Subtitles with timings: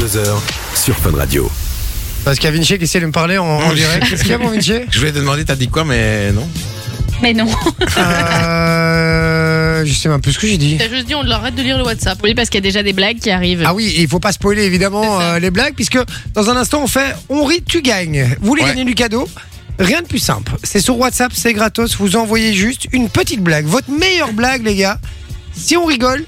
[0.00, 0.38] 22h
[0.74, 1.50] sur Fun Radio.
[2.24, 4.08] Parce qu'il y a Vinci qui essaie de me parler en, en direct.
[4.08, 6.46] Qu'est-ce qu'il y a, mon Vinci Je voulais te demander, t'as dit quoi, mais non.
[7.22, 7.48] Mais non.
[7.98, 10.76] euh, Je sais même plus ce que j'ai dit.
[10.78, 12.18] T'as juste dit, on arrête de lire le WhatsApp.
[12.22, 13.62] Oui, parce qu'il y a déjà des blagues qui arrivent.
[13.66, 15.98] Ah oui, il faut pas spoiler évidemment euh, les blagues, puisque
[16.34, 18.28] dans un instant on fait on rit, tu gagnes.
[18.40, 18.68] Vous voulez Ouais.
[18.70, 19.28] gagner du cadeau
[19.78, 20.52] Rien de plus simple.
[20.64, 21.96] C'est sur WhatsApp, c'est gratos.
[21.96, 24.98] Vous envoyez juste une petite blague, votre meilleure blague, les gars.
[25.54, 26.24] Si on rigole,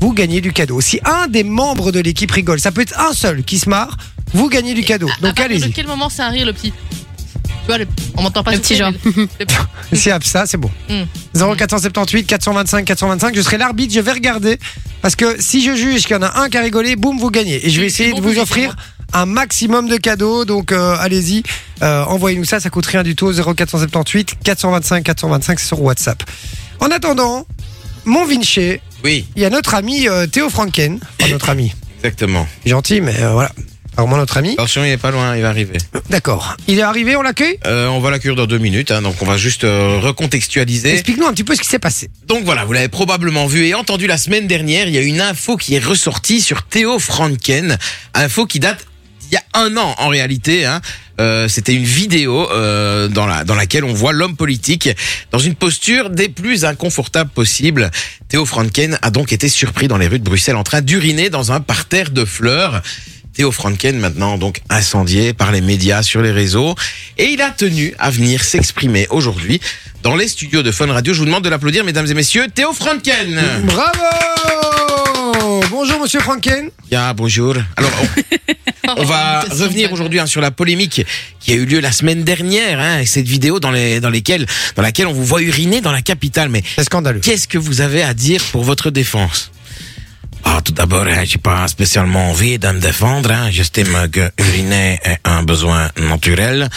[0.00, 0.80] vous gagnez du cadeau.
[0.80, 3.96] Si un des membres de l'équipe rigole, ça peut être un seul qui se marre,
[4.34, 5.08] vous gagnez du cadeau.
[5.08, 5.72] À Donc partir de allez-y.
[5.72, 8.76] quel moment c'est un rire, le petit Tu vois, le- on m'entend pas Le petit
[8.76, 8.92] genre.
[9.92, 10.70] Si à ça, c'est bon.
[10.88, 11.04] Hmm.
[11.34, 13.34] 0478 425 425.
[13.36, 14.58] Je serai l'arbitre, je vais regarder.
[15.02, 17.30] Parce que si je juge qu'il y en a un qui a rigolé, boum, vous
[17.30, 17.64] gagnez.
[17.66, 18.76] Et je vais essayer bon de vous offrir
[19.12, 20.44] un maximum de cadeaux.
[20.44, 21.42] Donc euh, allez-y,
[21.82, 23.32] euh, envoyez-nous ça, ça coûte rien du tout.
[23.32, 26.22] 0478 425 425 c'est sur WhatsApp.
[26.80, 27.46] En attendant,
[28.04, 30.98] mon Vinci, Oui, il y a notre ami euh, Théo Franken.
[31.20, 31.72] Enfin, notre ami.
[31.98, 32.46] exactement.
[32.66, 33.50] Gentil, mais euh, voilà.
[33.96, 34.52] Vraiment notre ami.
[34.52, 35.76] Attention, il est pas loin, il va arriver.
[36.08, 36.56] D'accord.
[36.68, 39.24] Il est arrivé, on l'accueille Euh, on va l'accueillir dans deux minutes, hein, donc on
[39.24, 40.92] va juste euh, recontextualiser.
[40.92, 42.08] Explique-nous un petit peu ce qui s'est passé.
[42.28, 45.20] Donc voilà, vous l'avez probablement vu et entendu la semaine dernière, il y a une
[45.20, 47.76] info qui est ressortie sur Théo Franken,
[48.14, 48.86] info qui date
[49.28, 50.64] d'il y a un an en réalité.
[50.64, 50.80] Hein.
[51.20, 54.88] Euh, C'était une vidéo euh, dans, la, dans laquelle on voit l'homme politique
[55.32, 57.90] dans une posture des plus inconfortables possibles.
[58.28, 61.52] Théo Franken a donc été surpris dans les rues de Bruxelles en train d'uriner dans
[61.52, 62.82] un parterre de fleurs.
[63.34, 66.74] Théo Franken maintenant donc incendié par les médias sur les réseaux
[67.18, 69.60] et il a tenu à venir s'exprimer aujourd'hui
[70.02, 71.14] dans les studios de Fun Radio.
[71.14, 73.40] Je vous demande de l'applaudir mesdames et messieurs Théo Franken.
[73.64, 74.87] Bravo
[75.80, 76.70] Bonjour Monsieur Franken.
[76.90, 77.54] Bien bonjour.
[77.76, 77.92] Alors
[78.88, 81.06] on, on va Invitation, revenir aujourd'hui hein, sur la polémique
[81.38, 84.44] qui a eu lieu la semaine dernière hein, et cette vidéo dans les dans lesquelles
[84.74, 87.20] dans laquelle on vous voit uriner dans la capitale mais C'est scandaleux.
[87.20, 89.52] Qu'est-ce que vous avez à dire pour votre défense?
[90.42, 93.30] Ah, tout d'abord, hein, j'ai pas spécialement envie de me défendre.
[93.30, 93.48] Hein.
[93.52, 96.68] J'estime que uriner est un besoin naturel.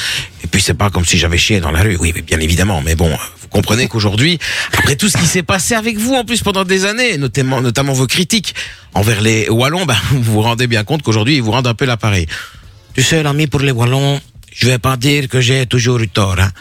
[0.43, 1.95] Et puis, c'est pas comme si j'avais chié dans la rue.
[1.99, 2.81] Oui, bien évidemment.
[2.81, 3.15] Mais bon,
[3.51, 4.39] comprenez qu'aujourd'hui,
[4.77, 8.07] après tout ce qui s'est passé avec vous en plus pendant des années, notamment, vos
[8.07, 8.55] critiques
[8.93, 11.85] envers les Wallons, bah, vous vous rendez bien compte qu'aujourd'hui, ils vous rendent un peu
[11.85, 12.25] l'appareil.
[12.95, 14.19] Tu sais, l'ami, pour les Wallons,
[14.53, 16.39] je vais pas dire que j'ai toujours eu tort.
[16.39, 16.51] Hein.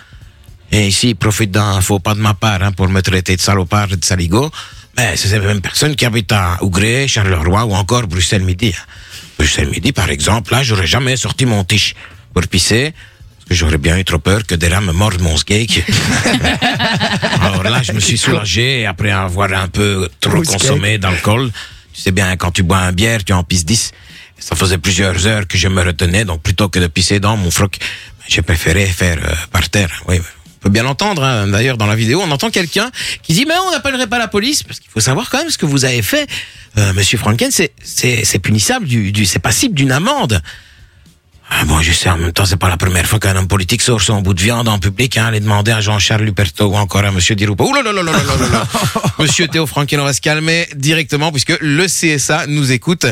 [0.73, 3.93] Et ici, profite d'un faux pas de ma part hein, pour me traiter de salopard
[3.93, 4.51] et de saligo.
[4.97, 8.75] Mais c'est ces mêmes personnes qui habitent à Ougré, Charleroi ou encore Bruxelles-Midi.
[8.77, 8.83] hein.
[9.39, 11.95] Bruxelles-Midi, par exemple, là, j'aurais jamais sorti mon tiche
[12.35, 12.93] pour pisser.
[13.51, 15.81] J'aurais bien eu trop peur que des rats me mordent mon skate.
[17.41, 21.51] Alors là, je me suis soulagé après avoir un peu trop consommé d'alcool.
[21.93, 23.91] Tu sais bien, quand tu bois un bière, tu en pisses 10.
[24.39, 27.51] Ça faisait plusieurs heures que je me retenais, donc plutôt que de pisser dans mon
[27.51, 27.77] froc,
[28.29, 29.91] j'ai préféré faire euh, par terre.
[30.09, 31.23] Oui, on peut bien l'entendre.
[31.25, 31.49] hein.
[31.49, 32.91] D'ailleurs, dans la vidéo, on entend quelqu'un
[33.23, 35.59] qui dit mais on n'appellerait pas la police parce qu'il faut savoir quand même ce
[35.59, 36.27] que vous avez fait,
[36.79, 37.51] euh, Monsieur Franken.
[37.51, 40.41] C'est punissable, du, du c'est passible d'une amende.
[41.53, 43.83] Ah, bon, je sais, en même temps, c'est pas la première fois qu'un homme politique
[43.83, 45.27] sort son bout de viande en public, hein.
[45.27, 47.65] Allez demander à Jean-Charles Luperto ou encore à Monsieur Diroupa.
[47.65, 48.67] Ouh là là là là là là
[49.19, 53.05] Monsieur Théo Franquin, on va se calmer directement puisque le CSA nous écoute.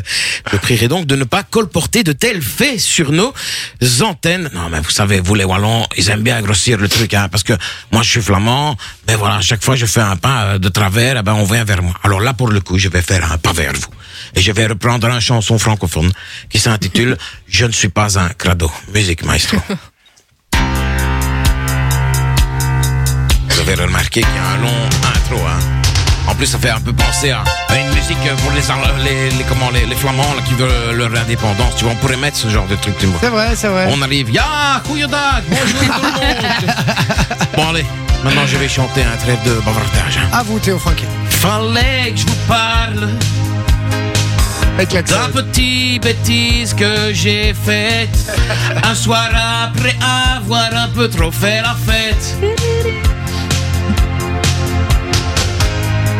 [0.53, 3.34] Je prierai donc de ne pas colporter de tels faits sur nos
[4.03, 4.49] antennes.
[4.55, 7.43] Non, mais vous savez, vous les Wallons, ils aiment bien grossir le truc, hein, parce
[7.43, 7.55] que
[7.91, 8.76] moi, je suis flamand,
[9.09, 11.44] mais voilà, à chaque fois, je fais un pas euh, de travers, eh ben, on
[11.44, 11.94] vient vers moi.
[12.05, 13.88] Alors là, pour le coup, je vais faire un pas vers vous.
[14.34, 16.11] Et je vais reprendre une chanson francophone
[16.49, 17.16] qui s'intitule
[17.49, 18.71] Je ne suis pas un crado.
[18.94, 19.59] Musique maestro.
[23.49, 25.59] Vous avez remarqué qu'il y a un long intro, hein.
[26.27, 27.43] En plus, ça fait un peu penser à,
[27.75, 28.61] une musique pour les,
[29.05, 31.75] les, les, comment, les, les flamands là, qui veulent leur indépendance.
[31.77, 32.94] Tu vois, on pourrait mettre ce genre de truc.
[33.21, 33.88] C'est vrai, c'est vrai.
[33.91, 36.75] On arrive, ya, goeiedag, bonjour tout le monde.
[37.56, 37.87] bon, allez,
[38.25, 40.19] maintenant je vais chanter un trêve de bavardage.
[40.19, 40.28] hein.
[40.33, 41.09] À vous Théo Franken.
[41.31, 43.09] Fallait que je vous parle
[44.78, 45.16] Avec l'accent.
[45.16, 48.16] d'un petit bêtise que j'ai faite
[48.84, 49.28] un soir
[49.65, 49.97] après
[50.37, 52.37] avoir un peu trop fait la fête.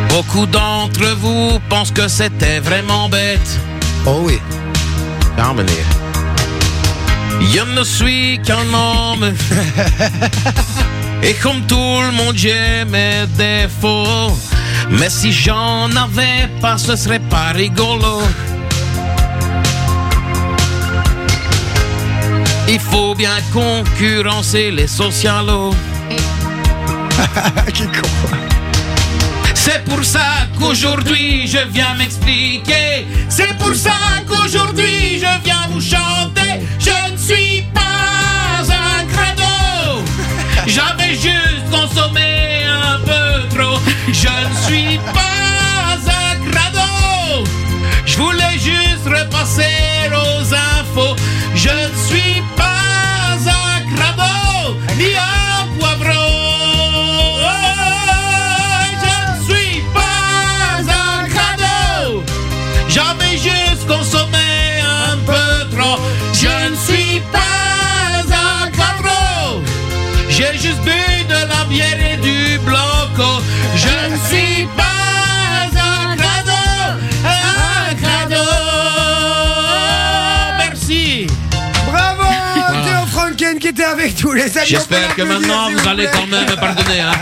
[0.09, 3.61] Beaucoup d'entre vous pensent que c'était vraiment bête.
[4.05, 4.41] Oh oui.
[5.37, 5.87] Meneer.
[7.41, 9.33] Je ne suis qu'un homme.
[11.23, 14.37] Et comme tout le monde, j'ai mes défauts.
[14.91, 18.21] Mais si j'en avais pas, ce serait pas rigolo.
[22.71, 25.75] Il faut bien concurrencer les socialos.
[29.55, 33.07] C'est pour ça qu'aujourd'hui je viens m'expliquer.
[33.31, 36.61] C'est pour ça qu'aujourd'hui je viens vous chanter.
[36.79, 40.03] Je ne suis pas un crado.
[40.67, 43.79] J'avais juste consommé un peu trop.
[44.09, 47.45] Je ne suis pas un crado.
[48.05, 49.89] Je voulais juste repasser
[51.55, 52.28] Je ne suis
[54.99, 55.11] Je ne
[59.45, 62.25] suis pas un crabe.
[62.89, 65.99] J'en ai juste consommé un peu trop.
[66.33, 69.13] Je ne suis pas un crabe.
[70.29, 70.98] J'ai juste bu
[83.69, 84.51] qui était avec nous, les amis.
[84.57, 87.01] on peut J'espère que maintenant vous vous allez quand même me pardonner.
[87.01, 87.13] Hein.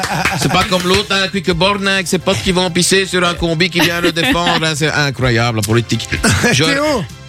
[0.41, 3.69] C'est pas comme l'autre, hein, Quickborn, avec ses potes qui vont pisser sur un combi
[3.71, 4.65] qui vient le défendre.
[4.65, 4.75] hein.
[4.77, 6.09] C'est incroyable la politique.
[6.53, 6.79] J'aurais-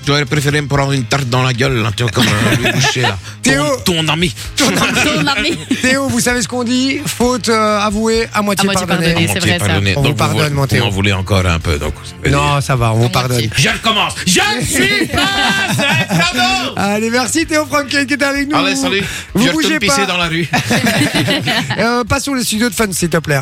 [0.08, 2.72] J'aurais préféré me prendre une tarte dans la gueule, là, tu vois, comme euh, Louis
[2.72, 3.18] Boucher, là.
[3.44, 3.64] Théo.
[3.84, 4.34] Ton, ton ami.
[4.56, 5.58] Ton ami.
[5.82, 7.00] Théo, vous savez ce qu'on dit?
[7.06, 9.28] Faute euh, avouée, à moitié, À moitié pardonnée.
[9.32, 9.66] c'est vrai, ça.
[9.66, 9.94] pardonné.
[9.98, 10.86] On vous pardonne, vous, mon vous Théo.
[10.86, 11.94] en voulez encore un peu, donc.
[12.06, 13.42] ça veut dire- Non, ça va, on vous pardonne.
[13.58, 14.16] Je recommence.
[14.26, 16.82] Je ne suis pas un.
[16.82, 18.56] Allez, merci Théo Franken qui était avec nous.
[18.58, 19.04] Allez, salut.
[19.34, 20.06] Vous je bougez retourne pisser pas.
[20.06, 20.48] dans la rue.
[21.80, 23.40] Euh, passons le studio de fun, s'il te plaît.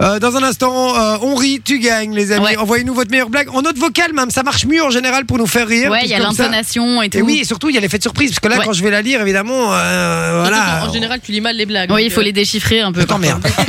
[0.00, 2.44] Euh, dans un instant, euh, on rit, tu gagnes, les amis.
[2.46, 2.56] Ouais.
[2.56, 4.30] Envoyez-nous votre meilleure blague en note vocale, même.
[4.30, 5.90] Ça marche mieux en général pour nous faire rire.
[5.90, 7.18] Ouais, il y a l'intonation et tout.
[7.18, 8.30] Et oui, et surtout, il y a l'effet de surprise.
[8.30, 8.64] Parce que là, Ouais.
[8.64, 10.86] quand je vais la lire, évidemment, euh, voilà.
[10.88, 11.90] En général, tu lis mal les blagues.
[11.92, 13.00] Oui, il faut euh, les déchiffrer un peu.
[13.02, 13.46] Je t'emmerde.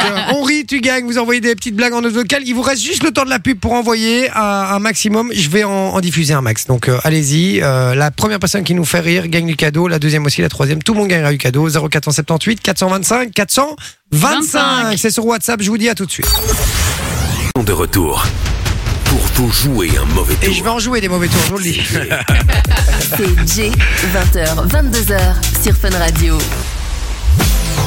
[0.00, 1.04] Euh, on rit, tu gagnes.
[1.04, 2.42] Vous envoyez des petites blagues en note vocale.
[2.46, 5.30] Il vous reste juste le temps de la pub pour envoyer un, un maximum.
[5.34, 6.66] Je vais en, en diffuser un max.
[6.66, 7.60] Donc, euh, allez-y.
[7.62, 9.88] Euh, la première personne qui nous fait rire gagne du cadeau.
[9.88, 10.82] La deuxième aussi, la troisième.
[10.82, 11.68] Tout le monde gagnera du cadeau.
[11.68, 13.76] 0478 425 425.
[14.12, 14.96] 25.
[14.98, 15.60] C'est sur WhatsApp.
[15.62, 16.26] Je vous dis à tout de suite.
[17.64, 18.24] De retour
[19.34, 20.54] pour jouer un mauvais Et tour.
[20.54, 21.80] je vais en jouer des mauvais tours, je vous le dis.
[23.16, 23.70] C'est J,
[24.14, 25.18] 20h, 22h
[25.62, 26.38] sur Fun Radio.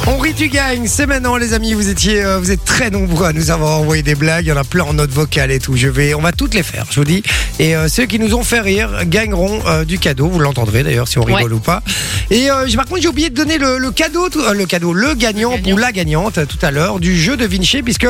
[0.06, 0.86] On rit, tu gagnes.
[0.86, 1.72] C'est maintenant, les amis.
[1.72, 4.44] Vous étiez, euh, vous êtes très nombreux à nous avoir envoyé des blagues.
[4.44, 5.76] Il y en a plein en note vocale et tout.
[5.76, 7.22] Je vais, on va toutes les faire, je vous dis.
[7.58, 10.28] Et euh, ceux qui nous ont fait rire gagneront euh, du cadeau.
[10.28, 11.82] Vous l'entendrez d'ailleurs si on rigole ou pas.
[12.30, 14.92] Et euh, par contre, j'ai oublié de donner le, le cadeau, tout- euh, le cadeau,
[14.92, 15.74] le gagnant, Le gagnant.
[15.74, 18.06] ou la gagnante tout à l'heure du jeu de Vinci, puisque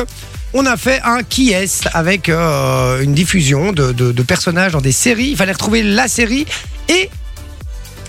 [0.53, 4.81] on a fait un qui est avec euh, une diffusion de, de- de personnages dans
[4.81, 5.29] des séries.
[5.31, 6.45] Il fallait retrouver la série
[6.89, 7.09] et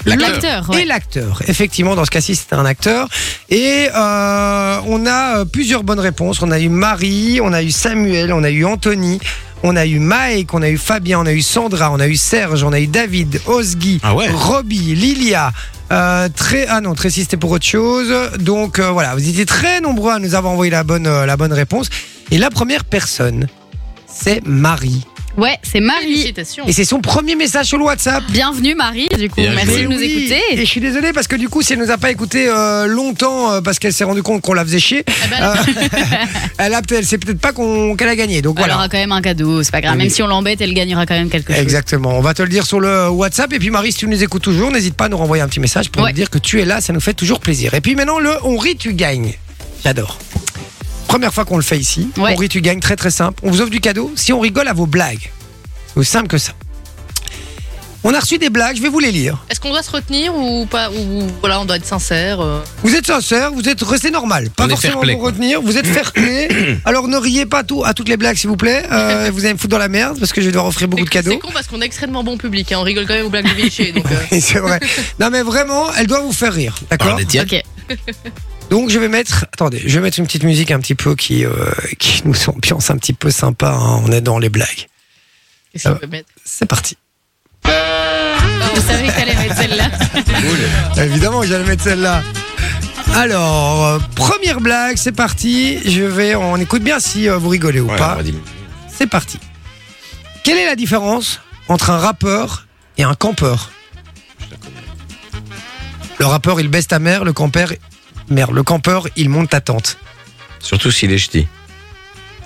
[0.05, 0.83] L'acteur, ouais.
[0.83, 1.43] et l'acteur.
[1.49, 3.09] Effectivement, dans ce cas-ci, c'était un acteur.
[3.51, 6.41] Et euh, on a euh, plusieurs bonnes réponses.
[6.43, 9.19] On a eu Marie, on a eu Samuel, on a eu Anthony,
[9.65, 12.15] on a eu Mike, on a eu Fabien, on a eu Sandra, on a eu
[12.15, 14.29] Serge, on a eu David, Osgi, Ah ouais.
[14.31, 15.51] Robbie, Lilia.
[15.91, 19.81] Euh, très ah non Tracy c'était pour autre chose donc euh, voilà vous étiez très
[19.81, 21.91] nombreux à nous avoir envoyé la bonne euh, la bonne réponse
[22.31, 23.47] et la première personne
[24.09, 25.03] c'est Marie
[25.37, 26.33] Ouais, c'est Marie.
[26.67, 29.43] Et c'est son premier message sur le WhatsApp Bienvenue Marie, du coup.
[29.43, 29.83] Bien Merci joué.
[29.83, 30.43] de nous Oui, Et écouter.
[30.57, 33.53] je suis désolé parce que du coup, si elle nous a pas écouté euh, longtemps
[33.53, 35.55] euh, parce qu'elle s'est rendue compte qu'on la faisait chier, Eh ben, euh,
[36.59, 38.41] elle a peut-être, c'est peut-être pas qu'on qu'elle a gagné.
[38.41, 38.77] Donc Elle voilà.
[38.77, 39.97] aura quand même un cadeau, c'est pas grave.
[39.97, 40.05] Oui.
[40.05, 41.61] Même si on l'embête, elle gagnera quand même quelque chose.
[41.63, 42.17] Exactement.
[42.17, 43.53] On va te le dire sur le WhatsApp.
[43.53, 45.61] Et puis Marie, si tu nous écoutes toujours, n'hésite pas à nous renvoyer un petit
[45.61, 46.13] message pour Ouais.
[46.13, 46.81] nous dire que tu es là.
[46.81, 47.75] Ça nous fait toujours plaisir.
[47.75, 49.35] Et puis maintenant, le on rit, tu gagnes.
[49.85, 50.19] J'adore.
[51.09, 52.11] Première fois qu'on le fait ici.
[52.17, 52.33] Ouais.
[52.33, 52.81] On rit, tu gagnes.
[52.81, 53.41] Très très simple.
[53.43, 55.31] On vous offre du cadeau si on rigole à vos blagues.
[55.89, 56.53] C'est aussi simple que ça.
[58.05, 58.77] On a reçu des blagues.
[58.77, 59.43] Je vais vous les lire.
[59.51, 62.63] Est-ce qu'on doit se retenir ou pas Ou voilà, on doit être sincère euh.
[62.85, 64.51] Vous êtes sincère, vous êtes resté normal.
[64.51, 65.27] Pas On forcément pour quoi.
[65.31, 65.61] retenir.
[65.61, 66.79] Vous êtes fair play.
[66.85, 68.85] Alors ne riez pas tout, à toutes les blagues, s'il vous plaît.
[68.93, 71.05] Euh, vous allez me foutre dans la merde parce que je vais devoir offrir beaucoup
[71.05, 71.33] de cadeaux.
[71.33, 72.71] C'est con parce qu'on est extrêmement bon public.
[72.71, 72.77] hein.
[72.79, 73.93] On rigole quand même aux blagues de.
[73.93, 74.79] Donc, euh, c'est vrai.
[75.19, 76.77] Non mais vraiment, elle doit vous faire rire.
[76.91, 77.19] D'accord.
[77.19, 77.63] Ok.
[78.71, 79.47] Donc je vais mettre.
[79.53, 81.53] Attendez, je vais mettre une petite musique un petit peu qui, euh,
[81.99, 83.71] qui nous ambiance un petit peu sympa.
[83.71, 84.03] hein.
[84.05, 84.89] On est dans les blagues.
[85.73, 86.97] qu'est-ce qu'on peut mettre C'est parti.
[87.65, 91.05] Je savais qu'elle allait mettre celle-là.
[91.05, 92.23] Évidemment que j'allais mettre celle-là.
[93.15, 95.79] Alors, euh, première blague, c'est parti.
[95.89, 96.35] Je vais.
[96.35, 98.19] On écoute bien si euh, vous rigolez ou Ouais, pas.
[98.89, 99.39] C'est parti.
[100.43, 102.67] Quelle est la différence entre un rappeur
[102.99, 103.71] et un campeur?
[106.19, 107.73] Le rappeur, il baisse ta mère, le campeur,
[108.29, 109.99] merde, le campeur, il monte ta tente.
[110.61, 111.47] Surtout s'il est ch'ti.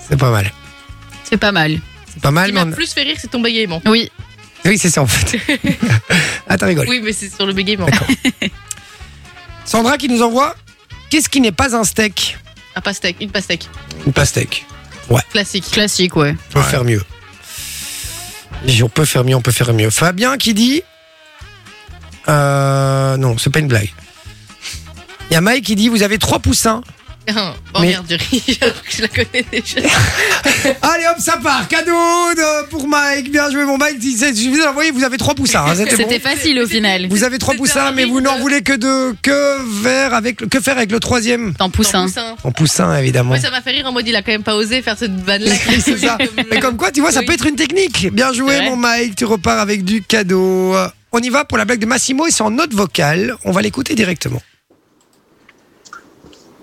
[0.07, 0.51] C'est pas mal.
[1.23, 1.79] C'est pas mal.
[2.13, 3.81] C'est pas Ce mal, qui mais m'a on- plus fait rire, c'est ton bégaiement.
[3.85, 4.11] Oui.
[4.65, 5.39] oui, c'est ça en fait.
[6.49, 6.89] ah, t'as rigolé.
[6.89, 7.87] Oui, mais c'est sur le bégaiement.
[9.65, 10.55] Sandra qui nous envoie.
[11.09, 12.37] Qu'est-ce qui n'est pas un steak?
[12.75, 13.67] Un pastèque, une pastèque.
[14.05, 14.65] Une pastèque.
[15.31, 15.69] Classique.
[15.71, 16.35] Classique, ouais.
[16.49, 16.65] On peut Ouais.
[16.65, 17.03] faire mieux.
[18.83, 19.89] On peut faire mieux, on peut faire mieux.
[19.89, 20.83] Fabien qui dit.
[22.29, 23.89] Euh, non, c'est pas une blague.
[25.31, 26.81] Il y a Mike qui dit Vous avez trois poussins.
[27.29, 27.33] oh
[27.79, 29.77] Mais- merde, je ris, alors que je la connais déjà.
[30.81, 31.67] Allez hop, ça part.
[31.69, 31.91] Cadeau
[32.35, 33.31] de- pour Mike.
[33.31, 33.97] Bien joué, mon Mike.
[34.03, 34.91] Il s'est- Il suffisait d'envoyer.
[34.91, 35.63] Vous avez trois poussins.
[35.65, 36.29] hein, C'était C'était bon.
[36.29, 37.07] facile au final.
[37.09, 38.25] Vous avez trois C'était poussins, un mais vous rythme.
[38.25, 39.15] n'en voulez que deux.
[39.21, 42.03] Que faire avec, que faire avec le troisième T'en pousses un.
[42.07, 42.35] Poussin.
[42.43, 43.31] En poussin, évidemment.
[43.31, 45.15] Ouais, ça m'a fait rire en mode il a quand même pas osé faire cette
[45.23, 45.53] vanne-là.
[45.79, 46.17] C'est ça.
[46.51, 47.25] Mais comme quoi, tu vois, ça Oui.
[47.27, 48.11] peut être une technique.
[48.11, 48.65] Bien joué, vrai.
[48.69, 49.15] mon Mike.
[49.15, 50.75] Tu repars avec du cadeau.
[51.13, 53.35] on y va pour la blague de Massimo et c'est en note vocale.
[53.45, 54.41] On va l'écouter directement.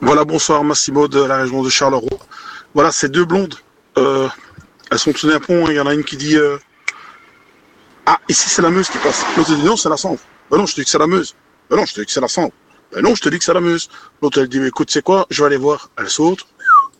[0.00, 2.19] Voilà, bonsoir Massimo de la région de Charleroi.
[2.73, 3.57] Voilà, ces deux blondes,
[3.99, 4.28] euh,
[4.90, 6.57] elles sont sous un pont et il y en a une qui dit euh,
[8.07, 9.25] Ah, ici c'est la Meuse qui passe.
[9.37, 10.21] L'autre dit Non, c'est la Sambre.
[10.50, 11.35] Ben non, je te dis que c'est la Meuse.
[11.69, 12.52] Ben non, je te dis que c'est la Sambre.
[12.93, 13.88] Ben non, je te dis que c'est la Meuse.
[14.23, 15.26] L'autre elle dit Mais écoute, c'est quoi?
[15.31, 15.90] Je vais aller voir.
[15.99, 16.47] Elle saute.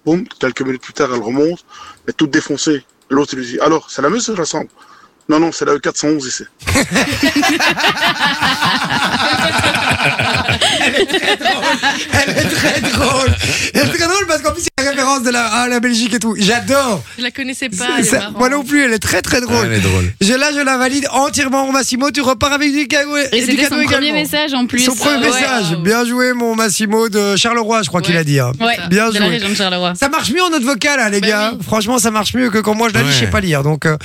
[0.05, 1.65] Boum, quelques minutes plus tard, elle remonte,
[2.05, 2.85] elle est toute défoncée.
[3.11, 4.71] L'autre lui dit Alors, c'est la Meuse ou c'est la Sambre?
[5.31, 6.45] Non, non, c'est la E411 ici.
[12.13, 13.35] Elle est très drôle.
[13.75, 15.69] Elle est très drôle parce qu'en plus, il y a la référence de la, à
[15.69, 16.35] la Belgique et tout.
[16.39, 17.03] J'adore.
[17.19, 17.77] Je la connaissais pas.
[17.77, 18.39] C'est- elle est ça- marrante.
[18.39, 19.67] moi non plus, elle est très très drôle.
[19.67, 20.13] Elle est drôle.
[20.21, 22.11] Je, là, je la valide entièrement, Massimo.
[22.11, 23.17] Tu repars avec du cadeau.
[23.17, 24.21] Et du c'était cadeau son premier également.
[24.21, 24.81] message en plus.
[24.81, 25.31] Son premier Ouais.
[25.31, 25.77] message.
[25.79, 28.21] Bien joué, mon Massimo de Charleroi, je crois qu'il Ouais.
[28.21, 28.41] a dit.
[28.41, 28.53] hein.
[28.61, 29.29] Ouais, Bien de la joué.
[29.29, 29.95] région de Charleroi.
[29.95, 31.53] Ça marche mieux en note vocale, hein, les Bah gars.
[31.55, 31.65] oui.
[31.65, 33.13] Franchement, ça marche mieux que quand moi je la lis, Ouais.
[33.15, 33.63] je sais pas lire.
[33.63, 33.97] Donc, euh,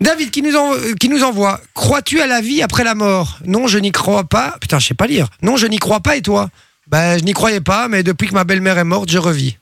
[0.00, 1.60] David qui nous, en- euh, qui nous envoie.
[1.74, 3.38] Crois-tu à la vie après la mort?
[3.46, 4.56] Non, je n'y crois pas.
[4.60, 5.28] Putain, je sais pas lire.
[5.42, 6.16] Non, je n'y crois pas.
[6.16, 6.48] Et toi?
[6.88, 9.56] Ben, je n'y croyais pas, mais depuis que ma belle-mère est morte, je revis.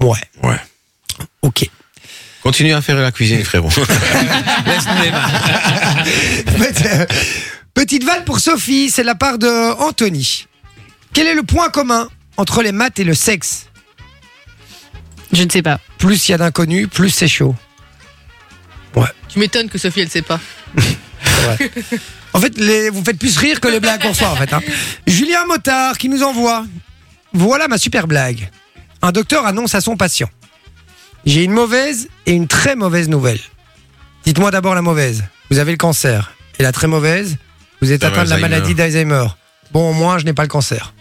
[0.00, 0.18] Ouais.
[0.42, 0.56] Ouais.
[1.42, 1.68] Ok.
[2.42, 3.68] Continue à faire la cuisine, frérot.
[4.66, 5.30] Laisse-nous les mains.
[6.86, 7.06] euh,
[7.74, 10.46] Petite vanne pour Sophie, c'est de la part de Anthony.
[11.12, 13.66] Quel est le point commun entre les maths et le sexe?
[15.32, 15.78] Je ne sais pas.
[15.98, 17.54] Plus il y a d'inconnus, plus c'est chaud.
[19.28, 20.40] Tu m'étonnes que Sophie, elle sait pas.
[22.34, 24.52] En fait, les, vous faites plus rire que les blagues qu'on reçoit, en fait.
[24.52, 24.60] hein.
[25.06, 26.66] Julien Motard qui nous envoie.
[27.32, 28.50] Voilà ma super blague.
[29.02, 30.28] Un docteur annonce à son patient.
[31.24, 33.38] J'ai une mauvaise et une très mauvaise nouvelle.
[34.24, 35.24] Dites-moi d'abord la mauvaise.
[35.50, 36.32] Vous avez le cancer.
[36.58, 37.36] Et la très mauvaise,
[37.80, 39.26] vous êtes atteint de la maladie d'Alzheimer.
[39.72, 40.92] Bon, au moins, je n'ai pas le cancer.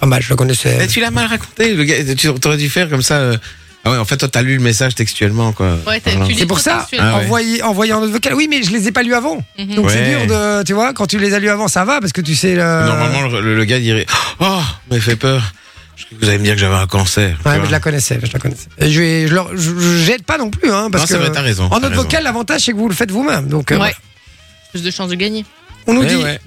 [0.00, 0.76] Pas mal, je le connaissais.
[0.78, 1.74] Mais tu l'as mal raconté.
[1.74, 3.14] Le gars, tu aurais dû faire comme ça.
[3.16, 3.36] euh,
[3.84, 5.76] Ah ouais, en fait, toi, t'as lu le message textuellement, quoi.
[5.86, 6.26] Ouais, t'as- Voilà.
[6.26, 7.08] tu lis C'est pour trop ça, textuellement.
[7.14, 7.24] Ah ouais.
[7.24, 8.34] envoyer, envoyer en note vocale.
[8.34, 9.42] Oui, mais je les ai pas lus avant.
[9.58, 9.74] Mhm.
[9.76, 10.26] Donc c'est Ouais.
[10.26, 12.34] dur de, tu vois, quand tu les as lus avant, ça va parce que tu
[12.34, 12.54] sais.
[12.56, 14.04] le- Normalement, le, le- le gars dirait
[14.40, 14.60] Oh,
[14.90, 15.52] mais fait peur.
[16.20, 17.38] Vous allez me dire que j'avais un cancer.
[17.46, 18.68] Ouais, mais je la connaissais, je la connaissais.
[18.78, 21.14] Et je, vais- je, leur- je, je jette pas non plus, hein, parce Non, c'est
[21.14, 22.02] que vrai, t'as raison, en t'as note raison.
[22.02, 23.48] vocale, l'avantage c'est que vous le faites vous-même.
[23.48, 23.78] Donc, euh, Ouais.
[23.80, 23.94] voilà.
[24.72, 25.44] Plus de chances de gagner.
[25.86, 26.16] on nous Ouais, dit.
[26.16, 26.38] ouais.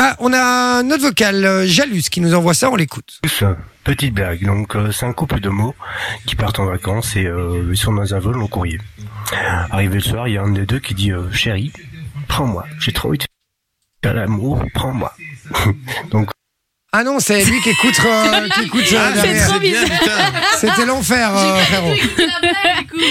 [0.00, 0.38] Ah, on a
[0.82, 3.18] une note vocale, euh, Jalus, qui nous envoie ça, on l'écoute.
[3.22, 4.44] Tous, euh, petite blague.
[4.44, 5.74] Donc, euh, c'est un couple de mots
[6.26, 8.78] qui partent en vacances et euh, ils sont dans un vol long courrier.
[9.70, 11.72] Arrivé le soir, il y a un des deux qui dit euh, Chérie,
[12.28, 12.64] prends-moi.
[12.78, 13.24] J'ai trop envie de
[14.04, 15.12] faire l'amour, prends-moi.
[16.12, 16.30] Donc,
[17.00, 19.48] Ah non, c'est lui qui écoute, euh, qui écoute euh, Ah, derrière.
[19.48, 19.84] trop bizarre.
[20.60, 21.94] C'était l'enfer, euh, frérot.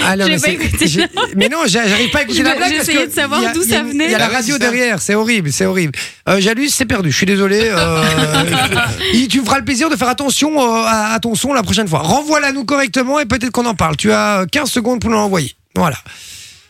[0.05, 0.87] Ah, non, J'ai mais, pas c'est- écouté.
[0.87, 3.13] j'ai- mais non, j'ai- j'arrive pas à écouter Je la blague parce j'essayais que de
[3.15, 4.05] savoir il y a- d'où il y a- ça venait.
[4.05, 4.71] Il y a la Ah radio c'est ça.
[4.71, 5.93] derrière, c'est horrible, c'est horrible.
[6.27, 7.61] Euh, Jalus, c'est perdu, je suis désolé.
[7.71, 8.03] euh,
[9.13, 11.63] il- tu me feras le plaisir de faire attention euh, à, à ton son la
[11.63, 11.99] prochaine fois.
[11.99, 13.95] Renvoie-la nous correctement et peut-être qu'on en parle.
[13.95, 15.53] Tu as 15 secondes pour nous l'envoyer.
[15.75, 15.95] Voilà.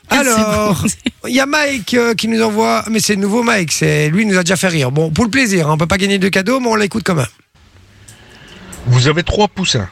[0.10, 0.86] 15 Alors,
[1.28, 4.22] il y a Mike euh, qui nous envoie, mais c'est le nouveau Mike, c'est lui
[4.24, 4.92] il nous a déjà fait rire.
[4.92, 7.16] Bon, pour le plaisir, hein, on peut pas gagner de cadeaux, mais on l'écoute quand
[7.16, 7.26] même.
[8.86, 9.90] Vous avez trois poussins.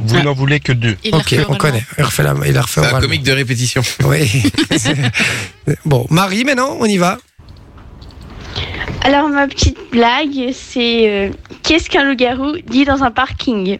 [0.00, 0.22] Vous Ah.
[0.22, 0.96] n'en voulez que deux.
[1.02, 1.84] Il Ok, refait on connaît.
[1.98, 3.00] Il refait la, il a refait C'est un oralement.
[3.08, 3.82] comique de répétition.
[4.04, 4.44] Oui.
[5.84, 7.18] bon, Marie, maintenant, on y va.
[9.02, 11.30] Alors ma petite blague, c'est euh,
[11.62, 13.78] qu'est-ce qu'un loup-garou dit dans un parking?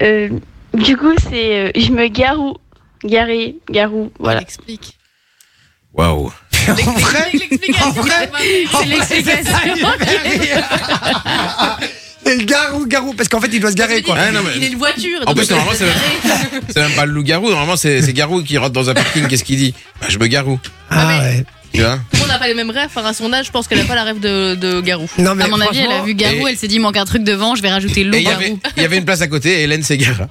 [0.00, 0.28] Euh,
[0.74, 2.56] Du coup, c'est euh, je me garou,
[3.04, 4.40] garé, garou, Voilà.
[4.40, 4.96] Explique.
[5.94, 6.32] Waouh.
[6.68, 7.86] En vrai, L'explication.
[7.86, 8.30] en vrai,
[8.70, 9.52] C'est l'explication.
[12.24, 14.14] Et le garou, garou, parce qu'en fait, il doit se garer, quoi.
[14.16, 15.20] Ah, non, mais- Il est une voiture.
[15.26, 15.86] En plus, normalement, c'est.
[16.72, 17.48] C'est même pas le loup-garou.
[17.50, 19.26] Normalement, c'est c'est Garou qui rentre dans un parking.
[19.26, 20.58] Qu'est-ce qu'il dit bah, Je me garou.
[20.88, 21.44] Ah, ouais.
[21.74, 22.86] Tu vois Tout le monde n'a pas les mêmes rêves.
[22.94, 25.06] Enfin, à son âge, je pense qu'elle n'a pas la rêve de, de Garou.
[25.18, 26.96] Non, mais À mon avis, elle a vu Garou, Et- elle s'est dit, il manque
[26.98, 28.60] un truc devant, je vais rajouter avait- Garou.
[28.76, 30.28] il y avait une place à côté et Hélène s'égara.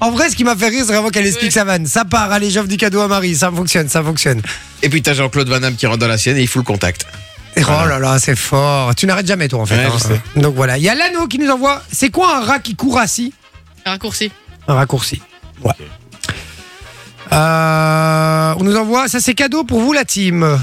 [0.00, 1.86] En vrai, ce qui m'a fait rire, c'est vraiment qu'elle explique sa vanne.
[1.86, 3.34] Ça part, allez, j'offre du cadeau à Marie.
[3.34, 4.42] Ça fonctionne, ça fonctionne.
[4.82, 6.66] Et puis t'as Jean-Claude Van Damme qui rentre dans la sienne et il fout le
[6.66, 7.06] contact.
[7.56, 8.94] Et Oh là là, c'est fort.
[8.94, 9.76] Tu n'arrêtes jamais, toi, en fait.
[9.76, 9.92] Ouais, hein.
[9.94, 10.20] je sais.
[10.36, 10.78] Donc voilà.
[10.78, 11.82] Il y a l'anneau qui nous envoie.
[11.92, 13.32] C'est quoi un rat qui court assis
[13.84, 14.30] Un raccourci.
[14.68, 15.20] Un raccourci.
[15.62, 15.72] Ouais.
[17.32, 20.58] Euh, on nous envoie, ça c'est cadeau pour vous la team.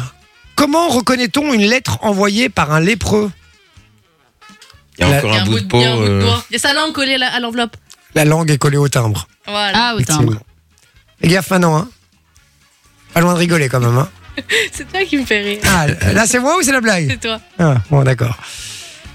[0.56, 3.32] Comment reconnaît-on une lettre envoyée par un lépreux?
[5.00, 5.79] Il y a La- encore Il y a un bout de il peau.
[5.82, 6.44] y a un bout de doigt.
[6.50, 7.75] Il y a sa langue collée à la- à l'enveloppe.
[8.15, 9.27] La langue est collée au timbre.
[9.48, 9.72] Voilà.
[9.74, 10.22] Ah, au timbre.
[10.22, 10.41] Effectivement.
[11.22, 11.88] Fais gaffe maintenant, hein.
[13.13, 14.10] Pas loin de rigoler quand même, hein.
[14.72, 15.60] C'est toi qui me fais rire.
[15.65, 17.39] Ah, là c'est moi ou c'est la blague C'est toi.
[17.58, 18.38] Ah, bon d'accord.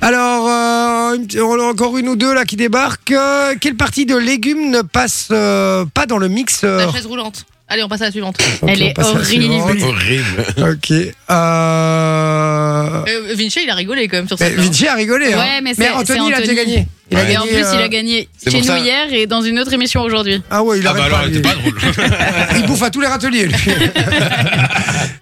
[0.01, 3.11] Alors, euh, une- on a encore une ou deux là qui débarquent.
[3.13, 7.47] Euh, quelle partie de légumes ne passe euh, pas dans le La mixeur chaise roulante.
[7.67, 8.37] Allez, on passe à la suivante.
[8.63, 9.43] Ok, Elle on est passe à la horrible.
[9.45, 9.83] suivante.
[9.83, 10.45] Horrible.
[10.59, 10.91] Ok.
[11.31, 13.05] Euh...
[13.09, 15.33] Euh, Vinci, il a rigolé quand même sur mais cette Vinci a rigolé.
[15.33, 15.39] hein.
[15.39, 16.57] Ouais, mais c'est- Anthony, c'est il a déjà Anthony.
[16.57, 16.87] gagné.
[17.11, 17.33] Il a Ouais.
[17.33, 19.27] Et en gagné, plus, il euh, a gagné c'est chez pour nous ça- hier et
[19.27, 20.43] dans une autre émission aujourd'hui.
[20.51, 21.17] Ah ouais, il Ah arrête bah pas.
[21.17, 21.39] alors, elle lui.
[21.39, 21.75] était pas drôle.
[22.57, 23.47] Il bouffe à tous les râteliers.
[23.47, 23.55] lui.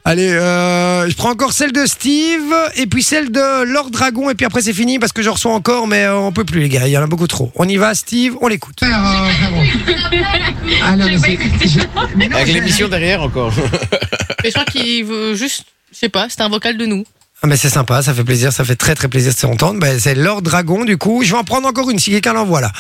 [0.05, 4.35] Allez, euh, je prends encore celle de Steve et puis celle de Lord Dragon et
[4.35, 6.69] puis après c'est fini parce que je reçois encore mais euh, on peut plus les
[6.69, 7.53] gars, il y en a beaucoup trop.
[7.57, 8.81] On y va Steve, on l'écoute.
[12.33, 13.53] Avec l'émission derrière encore.
[14.43, 17.05] Mais je crois qu'il veut juste, je sais pas, c'est un vocal de nous.
[17.43, 19.81] Ah mais c'est sympa, ça fait plaisir, ça fait très très plaisir de s'entendre.
[19.81, 21.23] Ben, c'est Lord Dragon du coup.
[21.25, 22.71] Je vais en prendre encore une si quelqu'un l'envoie là.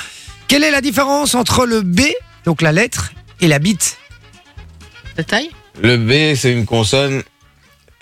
[0.46, 2.00] Quelle est la différence entre le B,
[2.44, 3.96] donc la lettre, et la bite?
[5.16, 5.50] La taille?
[5.80, 7.22] Le B, c'est une consonne.